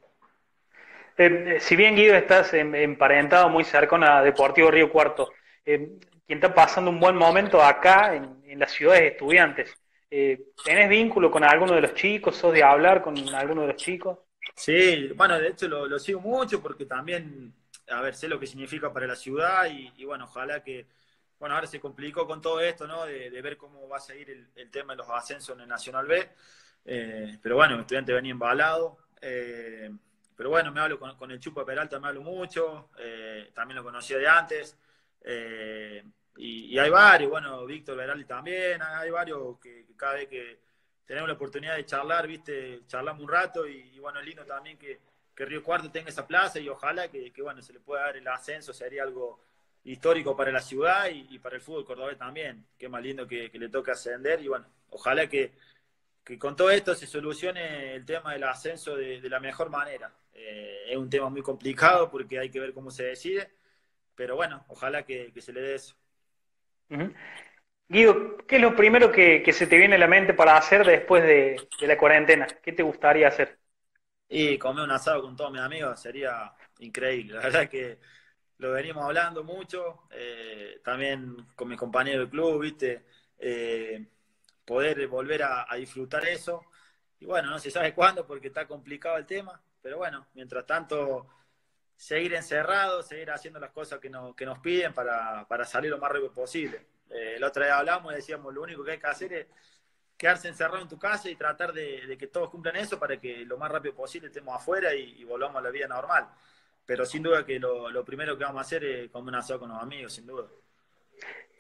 Eh, 1.17 1.57
si 1.60 1.75
bien 1.75 1.95
Guido 1.95 2.15
estás 2.15 2.53
emparentado 2.53 3.49
muy 3.49 3.63
cercano 3.63 4.05
a 4.05 4.21
Deportivo 4.21 4.71
Río 4.71 4.91
Cuarto, 4.91 5.31
quien 5.63 5.99
está 6.27 6.53
pasando 6.53 6.89
un 6.89 6.99
buen 6.99 7.15
momento 7.15 7.62
acá 7.62 8.15
en, 8.15 8.41
en 8.45 8.60
las 8.60 8.71
ciudades 8.71 9.12
estudiantes, 9.12 9.81
eh, 10.13 10.47
¿Tenés 10.65 10.89
vínculo 10.89 11.31
con 11.31 11.41
alguno 11.45 11.73
de 11.73 11.81
los 11.81 11.93
chicos? 11.93 12.36
¿Sos 12.36 12.53
de 12.53 12.62
hablar 12.62 13.01
con 13.01 13.17
alguno 13.34 13.62
de 13.62 13.67
los 13.69 13.77
chicos? 13.77 14.19
Sí, 14.53 15.07
bueno, 15.15 15.39
de 15.39 15.47
hecho 15.47 15.69
lo, 15.69 15.97
sigo 15.97 16.19
mucho 16.19 16.62
porque 16.62 16.86
también, 16.86 17.53
a 17.88 18.01
ver, 18.01 18.13
sé 18.13 18.27
lo 18.27 18.38
que 18.38 18.45
significa 18.45 18.91
para 18.91 19.07
la 19.07 19.15
ciudad 19.15 19.67
y, 19.71 20.03
bueno, 20.03 20.25
ojalá 20.25 20.62
que, 20.62 20.86
bueno, 21.41 21.56
ahora 21.56 21.65
se 21.65 21.80
complicó 21.80 22.27
con 22.27 22.39
todo 22.39 22.60
esto, 22.60 22.86
¿no? 22.86 23.04
De, 23.04 23.41
ver 23.41 23.58
cómo 23.58 23.89
va 23.89 23.97
a 23.97 23.99
seguir 23.99 24.30
el, 24.54 24.69
tema 24.69 24.93
de 24.93 24.97
los 24.97 25.10
ascensos 25.10 25.56
en 25.56 25.62
el 25.62 25.67
Nacional 25.67 26.06
B. 26.06 26.30
Eh, 26.86 27.39
pero 27.41 27.56
bueno, 27.56 27.73
el 27.73 27.82
estudiante 27.82 28.13
venía 28.13 28.32
embalado. 28.32 28.99
Eh, 29.19 29.89
pero 30.36 30.51
bueno, 30.51 30.71
me 30.71 30.82
hablo 30.82 30.99
con, 30.99 31.32
el 31.32 31.39
Chupa 31.39 31.65
Peralta, 31.65 31.99
me 31.99 32.10
hablo 32.10 32.21
mucho, 32.21 32.91
eh, 32.99 33.49
también 33.56 33.77
lo 33.77 33.84
conocía 33.84 34.19
de 34.19 34.27
antes. 34.27 34.77
Y, 36.38 36.77
hay 36.77 36.89
varios, 36.91 37.32
bueno, 37.32 37.65
Víctor 37.65 37.97
Verali 37.97 38.25
también, 38.25 38.80
hay 38.84 39.10
varios 39.10 39.60
que, 39.60 39.88
cada 39.97 40.13
vez 40.13 40.27
que 40.27 40.60
tenemos 41.08 41.27
la 41.27 41.34
oportunidad 41.34 41.75
de 41.75 41.88
charlar, 41.88 42.27
viste, 42.27 42.86
charlamos 42.86 43.23
un 43.23 43.30
rato 43.30 43.65
y, 43.67 43.97
bueno, 43.97 44.19
es 44.19 44.27
lindo 44.27 44.45
también 44.45 44.77
que, 44.77 44.99
Río 45.36 45.63
Cuarto 45.63 45.89
tenga 45.89 46.10
esa 46.10 46.27
plaza 46.27 46.60
y 46.60 46.69
ojalá 46.69 47.08
que, 47.10 47.34
bueno, 47.41 47.63
se 47.63 47.73
le 47.73 47.80
pueda 47.80 48.04
dar 48.04 48.17
el 48.17 48.27
ascenso, 48.27 48.73
sería 48.73 49.01
algo 49.01 49.41
histórico 49.84 50.36
para 50.36 50.52
la 50.52 50.62
ciudad 50.62 51.08
y, 51.10 51.39
para 51.39 51.56
el 51.56 51.62
fútbol 51.62 51.86
cordobés 51.86 52.17
también. 52.17 52.65
Qué 52.78 52.88
más 52.89 53.02
lindo 53.02 53.28
que, 53.28 53.50
le 53.54 53.70
toque 53.70 53.91
ascender 53.91 54.41
y 54.41 54.48
bueno, 54.48 54.65
ojalá 54.89 55.28
que, 55.28 55.54
con 56.39 56.56
todo 56.56 56.72
esto 56.72 56.96
se 56.96 57.08
solucione 57.08 57.96
el 57.96 58.06
tema 58.06 58.34
del 58.34 58.44
ascenso 58.44 58.96
de, 58.96 59.22
la 59.30 59.39
mejor 59.39 59.70
manera. 59.70 60.13
Eh, 60.34 60.86
es 60.89 60.98
un 60.98 61.10
tema 61.10 61.30
muy 61.30 61.41
complicado 61.41 62.10
porque 62.10 62.39
hay 62.39 62.50
que 62.50 62.60
ver 62.60 62.74
cómo 62.74 62.91
se 62.91 63.04
decide, 63.04 63.52
pero 64.15 64.36
bueno, 64.36 64.63
ojalá 64.67 65.04
que, 65.04 65.34
se 65.41 65.54
le 65.54 65.62
dé 65.62 65.76
eso. 65.76 65.96
Guido, 67.88 68.38
¿qué 68.48 68.58
es 68.58 68.62
lo 68.62 68.76
primero 68.76 69.12
que, 69.12 69.44
se 69.52 69.67
te 69.67 69.78
viene 69.78 69.96
a 69.96 69.98
la 69.98 70.08
mente 70.08 70.34
para 70.34 70.56
hacer 70.56 70.86
después 70.86 71.24
de, 71.24 71.67
la 71.82 71.98
cuarentena? 71.98 72.48
¿Qué 72.48 72.72
te 72.72 72.84
gustaría 72.84 73.28
hacer? 73.28 73.58
Y 74.30 74.58
comer 74.58 74.86
un 74.86 74.91
asado 74.91 75.22
con 75.22 75.36
todos 75.36 75.52
mis 75.52 75.60
amigos 75.60 76.00
sería 76.00 76.54
increíble. 76.80 77.34
La 77.34 77.41
verdad 77.41 77.67
que 77.67 78.00
lo 78.62 78.74
venimos 78.74 79.04
hablando 79.04 79.43
mucho, 79.43 80.04
eh, 80.12 80.80
también 80.84 81.47
con 81.56 81.67
mis 81.67 81.80
compañeros 81.80 82.19
del 82.19 82.30
club, 82.30 82.62
¿viste? 82.62 83.04
Eh, 83.39 84.06
poder 84.63 85.08
volver 85.08 85.41
a, 85.41 85.67
disfrutar 85.76 86.24
eso. 86.28 86.65
Y 87.19 87.26
bueno, 87.26 87.50
no 87.50 87.58
se 87.58 87.71
sabe 87.71 87.93
cuándo 87.95 88.28
porque 88.28 88.50
está 88.50 88.67
complicado 88.67 89.17
el 89.17 89.26
tema, 89.26 89.60
pero 89.82 89.97
bueno, 89.97 90.28
mientras 90.36 90.63
tanto, 90.67 91.28
seguir 91.95 92.36
encerrados, 92.36 93.08
seguir 93.08 93.32
haciendo 93.32 93.60
las 93.60 93.71
cosas 93.71 94.00
que, 94.00 94.12
que 94.38 94.45
nos 94.45 94.60
piden 94.60 94.93
para, 94.93 95.65
salir 95.65 95.89
lo 95.89 95.97
más 95.97 96.12
rápido 96.12 96.32
posible. 96.32 96.86
Eh, 97.10 97.38
la 97.39 97.47
otra 97.47 97.65
vez 97.65 97.74
hablamos 97.74 98.13
y 98.13 98.17
decíamos, 98.17 98.54
lo 98.54 98.62
único 98.62 98.84
que 98.84 98.91
hay 98.91 99.00
que 99.00 99.08
hacer 99.08 99.34
es 99.34 99.47
quedarse 100.15 100.47
encerrado 100.47 100.84
en 100.84 100.88
tu 100.88 101.00
casa 101.00 101.32
y 101.32 101.36
tratar 101.36 101.74
de, 101.74 102.15
que 102.15 102.28
todos 102.28 102.52
cumplan 102.52 102.76
eso 102.76 103.00
para 103.00 103.19
que 103.19 103.43
lo 103.43 103.58
más 103.58 103.71
rápido 103.71 103.95
posible 103.95 104.28
estemos 104.28 104.56
afuera 104.56 104.93
y 104.93 105.24
volvamos 105.24 105.58
a 105.58 105.62
la 105.63 105.71
vida 105.71 105.88
normal 105.88 106.30
pero 106.91 107.06
sin 107.06 107.23
duda 107.23 107.45
que 107.45 107.58
lo, 107.58 108.04
primero 108.04 108.38
que 108.38 108.43
vamos 108.43 108.58
a 108.58 108.63
hacer 108.63 108.84
es 108.84 109.10
comer 109.10 109.30
un 109.30 109.39
asado 109.39 109.62
con 109.62 109.69
los 109.69 109.82
amigos, 109.82 110.12
sin 110.12 110.27
duda. 110.27 110.49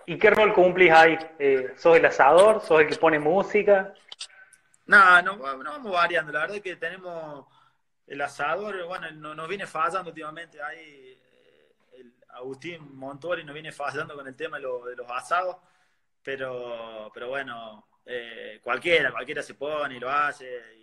¿Y 0.05 0.17
qué 0.17 0.29
rol 0.29 0.53
cumplís 0.53 0.91
ahí? 0.91 1.17
Eh, 1.39 1.73
¿Sos 1.77 1.95
el 1.95 2.03
asador? 2.03 2.59
¿Sos 2.59 2.81
el 2.81 2.87
que 2.87 2.97
pone 2.97 3.17
música? 3.17 3.93
No, 4.87 5.21
no, 5.21 5.37
vamos 5.37 5.89
variando. 5.89 6.33
La 6.33 6.41
verdad 6.41 6.57
es 6.57 6.61
que 6.61 6.75
tenemos 6.75 7.45
el 8.07 8.19
asador, 8.19 8.83
bueno, 8.87 9.09
nos 9.33 9.47
viene 9.47 9.65
fallando 9.65 10.09
últimamente 10.09 10.61
ahí. 10.61 11.17
Eh, 11.17 11.75
el 11.93 12.13
Agustín 12.31 12.93
Montori 12.93 13.45
nos 13.45 13.53
viene 13.53 13.71
fallando 13.71 14.15
con 14.15 14.27
el 14.27 14.35
tema 14.35 14.57
de, 14.57 14.63
los 14.63 15.11
asados, 15.11 15.55
pero, 16.21 17.09
pero 17.13 17.29
bueno, 17.29 17.87
eh, 18.05 18.59
cualquiera, 18.61 19.13
cualquiera 19.13 19.41
se 19.41 19.53
pone 19.53 19.95
y 19.95 19.99
lo 20.01 20.11
hace 20.11 20.80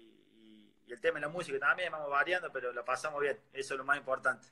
y 0.88 0.92
el 0.92 1.01
tema 1.01 1.16
de 1.16 1.27
la 1.27 1.29
música 1.29 1.59
también 1.59 1.92
vamos 1.92 2.11
variando, 2.11 2.51
pero 2.51 2.72
lo 2.72 2.85
pasamos 2.85 3.20
bien, 3.20 3.38
eso 3.53 3.74
es 3.74 3.79
lo 3.79 3.85
más 3.85 3.98
importante. 3.98 4.48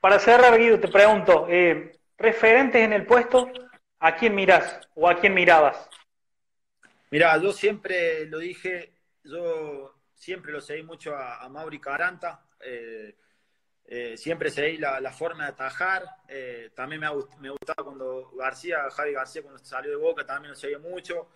Para 0.00 0.18
cerrar, 0.18 0.58
Guido, 0.58 0.80
te 0.80 0.88
pregunto, 0.88 1.46
eh, 1.48 1.92
referentes 2.16 2.82
en 2.82 2.92
el 2.92 3.06
puesto, 3.06 3.50
¿a 4.00 4.16
quién 4.16 4.34
mirás 4.34 4.80
o 4.94 5.08
a 5.08 5.16
quién 5.16 5.34
mirabas? 5.34 5.88
Mirá, 7.10 7.36
yo 7.38 7.52
siempre 7.52 8.26
lo 8.26 8.38
dije, 8.38 8.92
yo 9.22 9.94
siempre 10.14 10.52
lo 10.52 10.60
seguí 10.60 10.82
mucho 10.82 11.16
a, 11.16 11.48
Mauri 11.48 11.80
Caranta, 11.80 12.44
eh, 12.60 13.16
eh, 13.86 14.16
siempre 14.16 14.50
seguí 14.50 14.76
la, 14.78 15.12
forma 15.12 15.44
de 15.44 15.50
atajar, 15.50 16.04
también 16.74 17.00
me, 17.00 17.08
me 17.38 17.50
gustaba 17.50 17.84
cuando 17.84 18.32
García, 18.32 18.90
Javi 18.90 19.12
García 19.12 19.42
cuando 19.42 19.64
salió 19.64 19.90
de 19.90 19.96
Boca, 19.96 20.26
también 20.26 20.50
lo 20.50 20.56
seguía 20.56 20.78
mucho. 20.78 21.28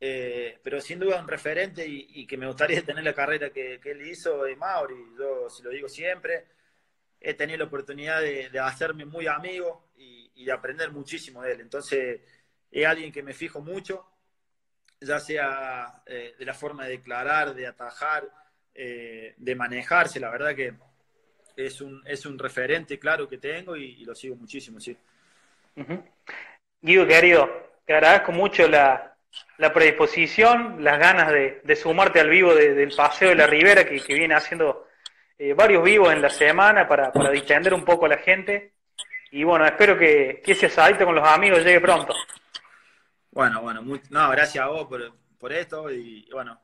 Eh, 0.00 0.58
pero 0.62 0.80
sin 0.80 0.98
duda 0.98 1.20
un 1.20 1.28
referente 1.28 1.86
y, 1.86 2.26
que 2.26 2.36
me 2.36 2.46
gustaría 2.46 2.82
tener 2.84 3.04
la 3.04 3.14
carrera 3.14 3.50
que, 3.50 3.80
él 3.82 4.06
hizo 4.06 4.44
de 4.44 4.56
Mauri. 4.56 5.14
Yo 5.18 5.48
se 5.48 5.62
lo 5.62 5.70
digo 5.70 5.88
siempre, 5.88 6.44
he 7.20 7.34
tenido 7.34 7.58
la 7.58 7.64
oportunidad 7.64 8.20
de, 8.20 8.50
hacerme 8.60 9.04
muy 9.04 9.26
amigo 9.26 9.88
y, 9.96 10.44
de 10.44 10.52
aprender 10.52 10.90
muchísimo 10.90 11.42
de 11.42 11.52
él. 11.52 11.60
Entonces, 11.60 12.20
es 12.70 12.86
alguien 12.86 13.12
que 13.12 13.22
me 13.22 13.32
fijo 13.32 13.60
mucho, 13.62 14.06
ya 15.00 15.18
sea 15.20 16.02
eh, 16.06 16.34
de 16.38 16.44
la 16.44 16.54
forma 16.54 16.84
de 16.84 16.90
declarar, 16.90 17.54
de 17.54 17.66
atajar, 17.66 18.28
eh, 18.74 19.34
de 19.38 19.54
manejarse. 19.54 20.20
La 20.20 20.30
verdad 20.30 20.54
que 20.54 20.74
es 21.56 21.80
un, 21.80 22.02
es 22.06 22.26
un 22.26 22.38
referente 22.38 22.98
claro 22.98 23.28
que 23.28 23.38
tengo 23.38 23.76
y, 23.76 24.04
lo 24.04 24.14
sigo 24.14 24.36
muchísimo, 24.36 24.80
sí. 24.80 24.96
Guido, 26.82 27.06
querido, 27.06 27.48
te 27.86 27.94
agradezco 27.94 28.32
mucho 28.32 28.68
la, 28.68 29.13
la 29.58 29.72
predisposición, 29.72 30.82
las 30.82 30.98
ganas 30.98 31.30
de, 31.30 31.76
sumarte 31.76 32.20
al 32.20 32.28
vivo 32.28 32.54
del 32.54 32.92
Paseo 32.94 33.28
de 33.30 33.34
la 33.36 33.46
Ribera, 33.46 33.84
que, 33.84 34.00
viene 34.08 34.34
haciendo 34.34 34.88
eh, 35.38 35.54
varios 35.54 35.82
vivos 35.82 36.12
en 36.12 36.22
la 36.22 36.30
semana 36.30 36.88
para, 36.88 37.12
para, 37.12 37.30
distender 37.30 37.72
un 37.74 37.84
poco 37.84 38.06
a 38.06 38.10
la 38.10 38.18
gente. 38.18 38.74
Y 39.30 39.44
bueno, 39.44 39.64
espero 39.66 39.98
que, 39.98 40.40
que 40.44 40.52
ese 40.52 40.66
asadito 40.66 41.04
con 41.04 41.14
los 41.14 41.26
amigos 41.26 41.64
llegue 41.64 41.80
pronto. 41.80 42.14
Bueno, 43.30 43.62
bueno, 43.62 43.82
no, 44.10 44.30
gracias 44.30 44.64
a 44.64 44.68
vos 44.68 44.86
por, 44.86 45.52
esto 45.52 45.90
y 45.90 46.26
bueno, 46.30 46.58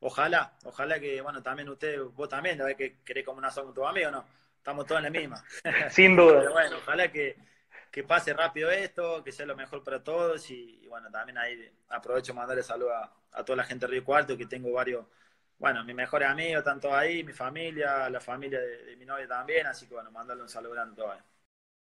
ojalá, 0.00 0.52
ojalá 0.64 0.98
que, 1.00 1.20
bueno, 1.20 1.42
también 1.42 1.68
usted, 1.68 2.00
vos 2.00 2.28
también, 2.28 2.58
que 2.78 3.00
querés 3.04 3.24
como 3.24 3.38
una 3.38 3.50
con 3.50 3.74
tu 3.74 3.84
amigo, 3.84 4.10
¿no? 4.10 4.24
Estamos 4.56 4.86
todos 4.86 5.00
en 5.00 5.12
la 5.12 5.18
misma. 5.18 5.44
Sin 5.90 6.14
duda. 6.14 6.48
bueno, 6.50 6.76
ojalá 6.76 7.10
que, 7.10 7.36
que 7.92 8.02
pase 8.02 8.32
rápido 8.32 8.70
esto, 8.70 9.22
que 9.22 9.32
sea 9.32 9.44
lo 9.44 9.54
mejor 9.54 9.84
para 9.84 10.02
todos 10.02 10.50
y, 10.50 10.86
bueno, 10.88 11.10
también 11.10 11.36
ahí 11.36 11.70
aprovecho 11.90 12.32
mandarle 12.32 12.62
saludos 12.62 12.94
a, 13.32 13.44
toda 13.44 13.56
la 13.56 13.64
gente 13.64 13.86
de 13.86 13.92
Río 13.92 14.04
Cuarto, 14.04 14.36
que 14.36 14.46
tengo 14.46 14.72
varios, 14.72 15.04
bueno, 15.58 15.84
mis 15.84 15.94
mejores 15.94 16.28
amigos, 16.28 16.64
tanto 16.64 16.94
ahí, 16.94 17.22
mi 17.22 17.34
familia, 17.34 18.08
la 18.08 18.20
familia 18.20 18.60
de, 18.60 18.96
mi 18.96 19.04
novia 19.04 19.28
también, 19.28 19.66
así 19.66 19.86
que 19.86 19.94
bueno, 19.94 20.10
mandarle 20.10 20.42
un 20.42 20.48
saludo 20.48 20.72
grande 20.72 21.02
a 21.02 21.04
todos. 21.04 21.18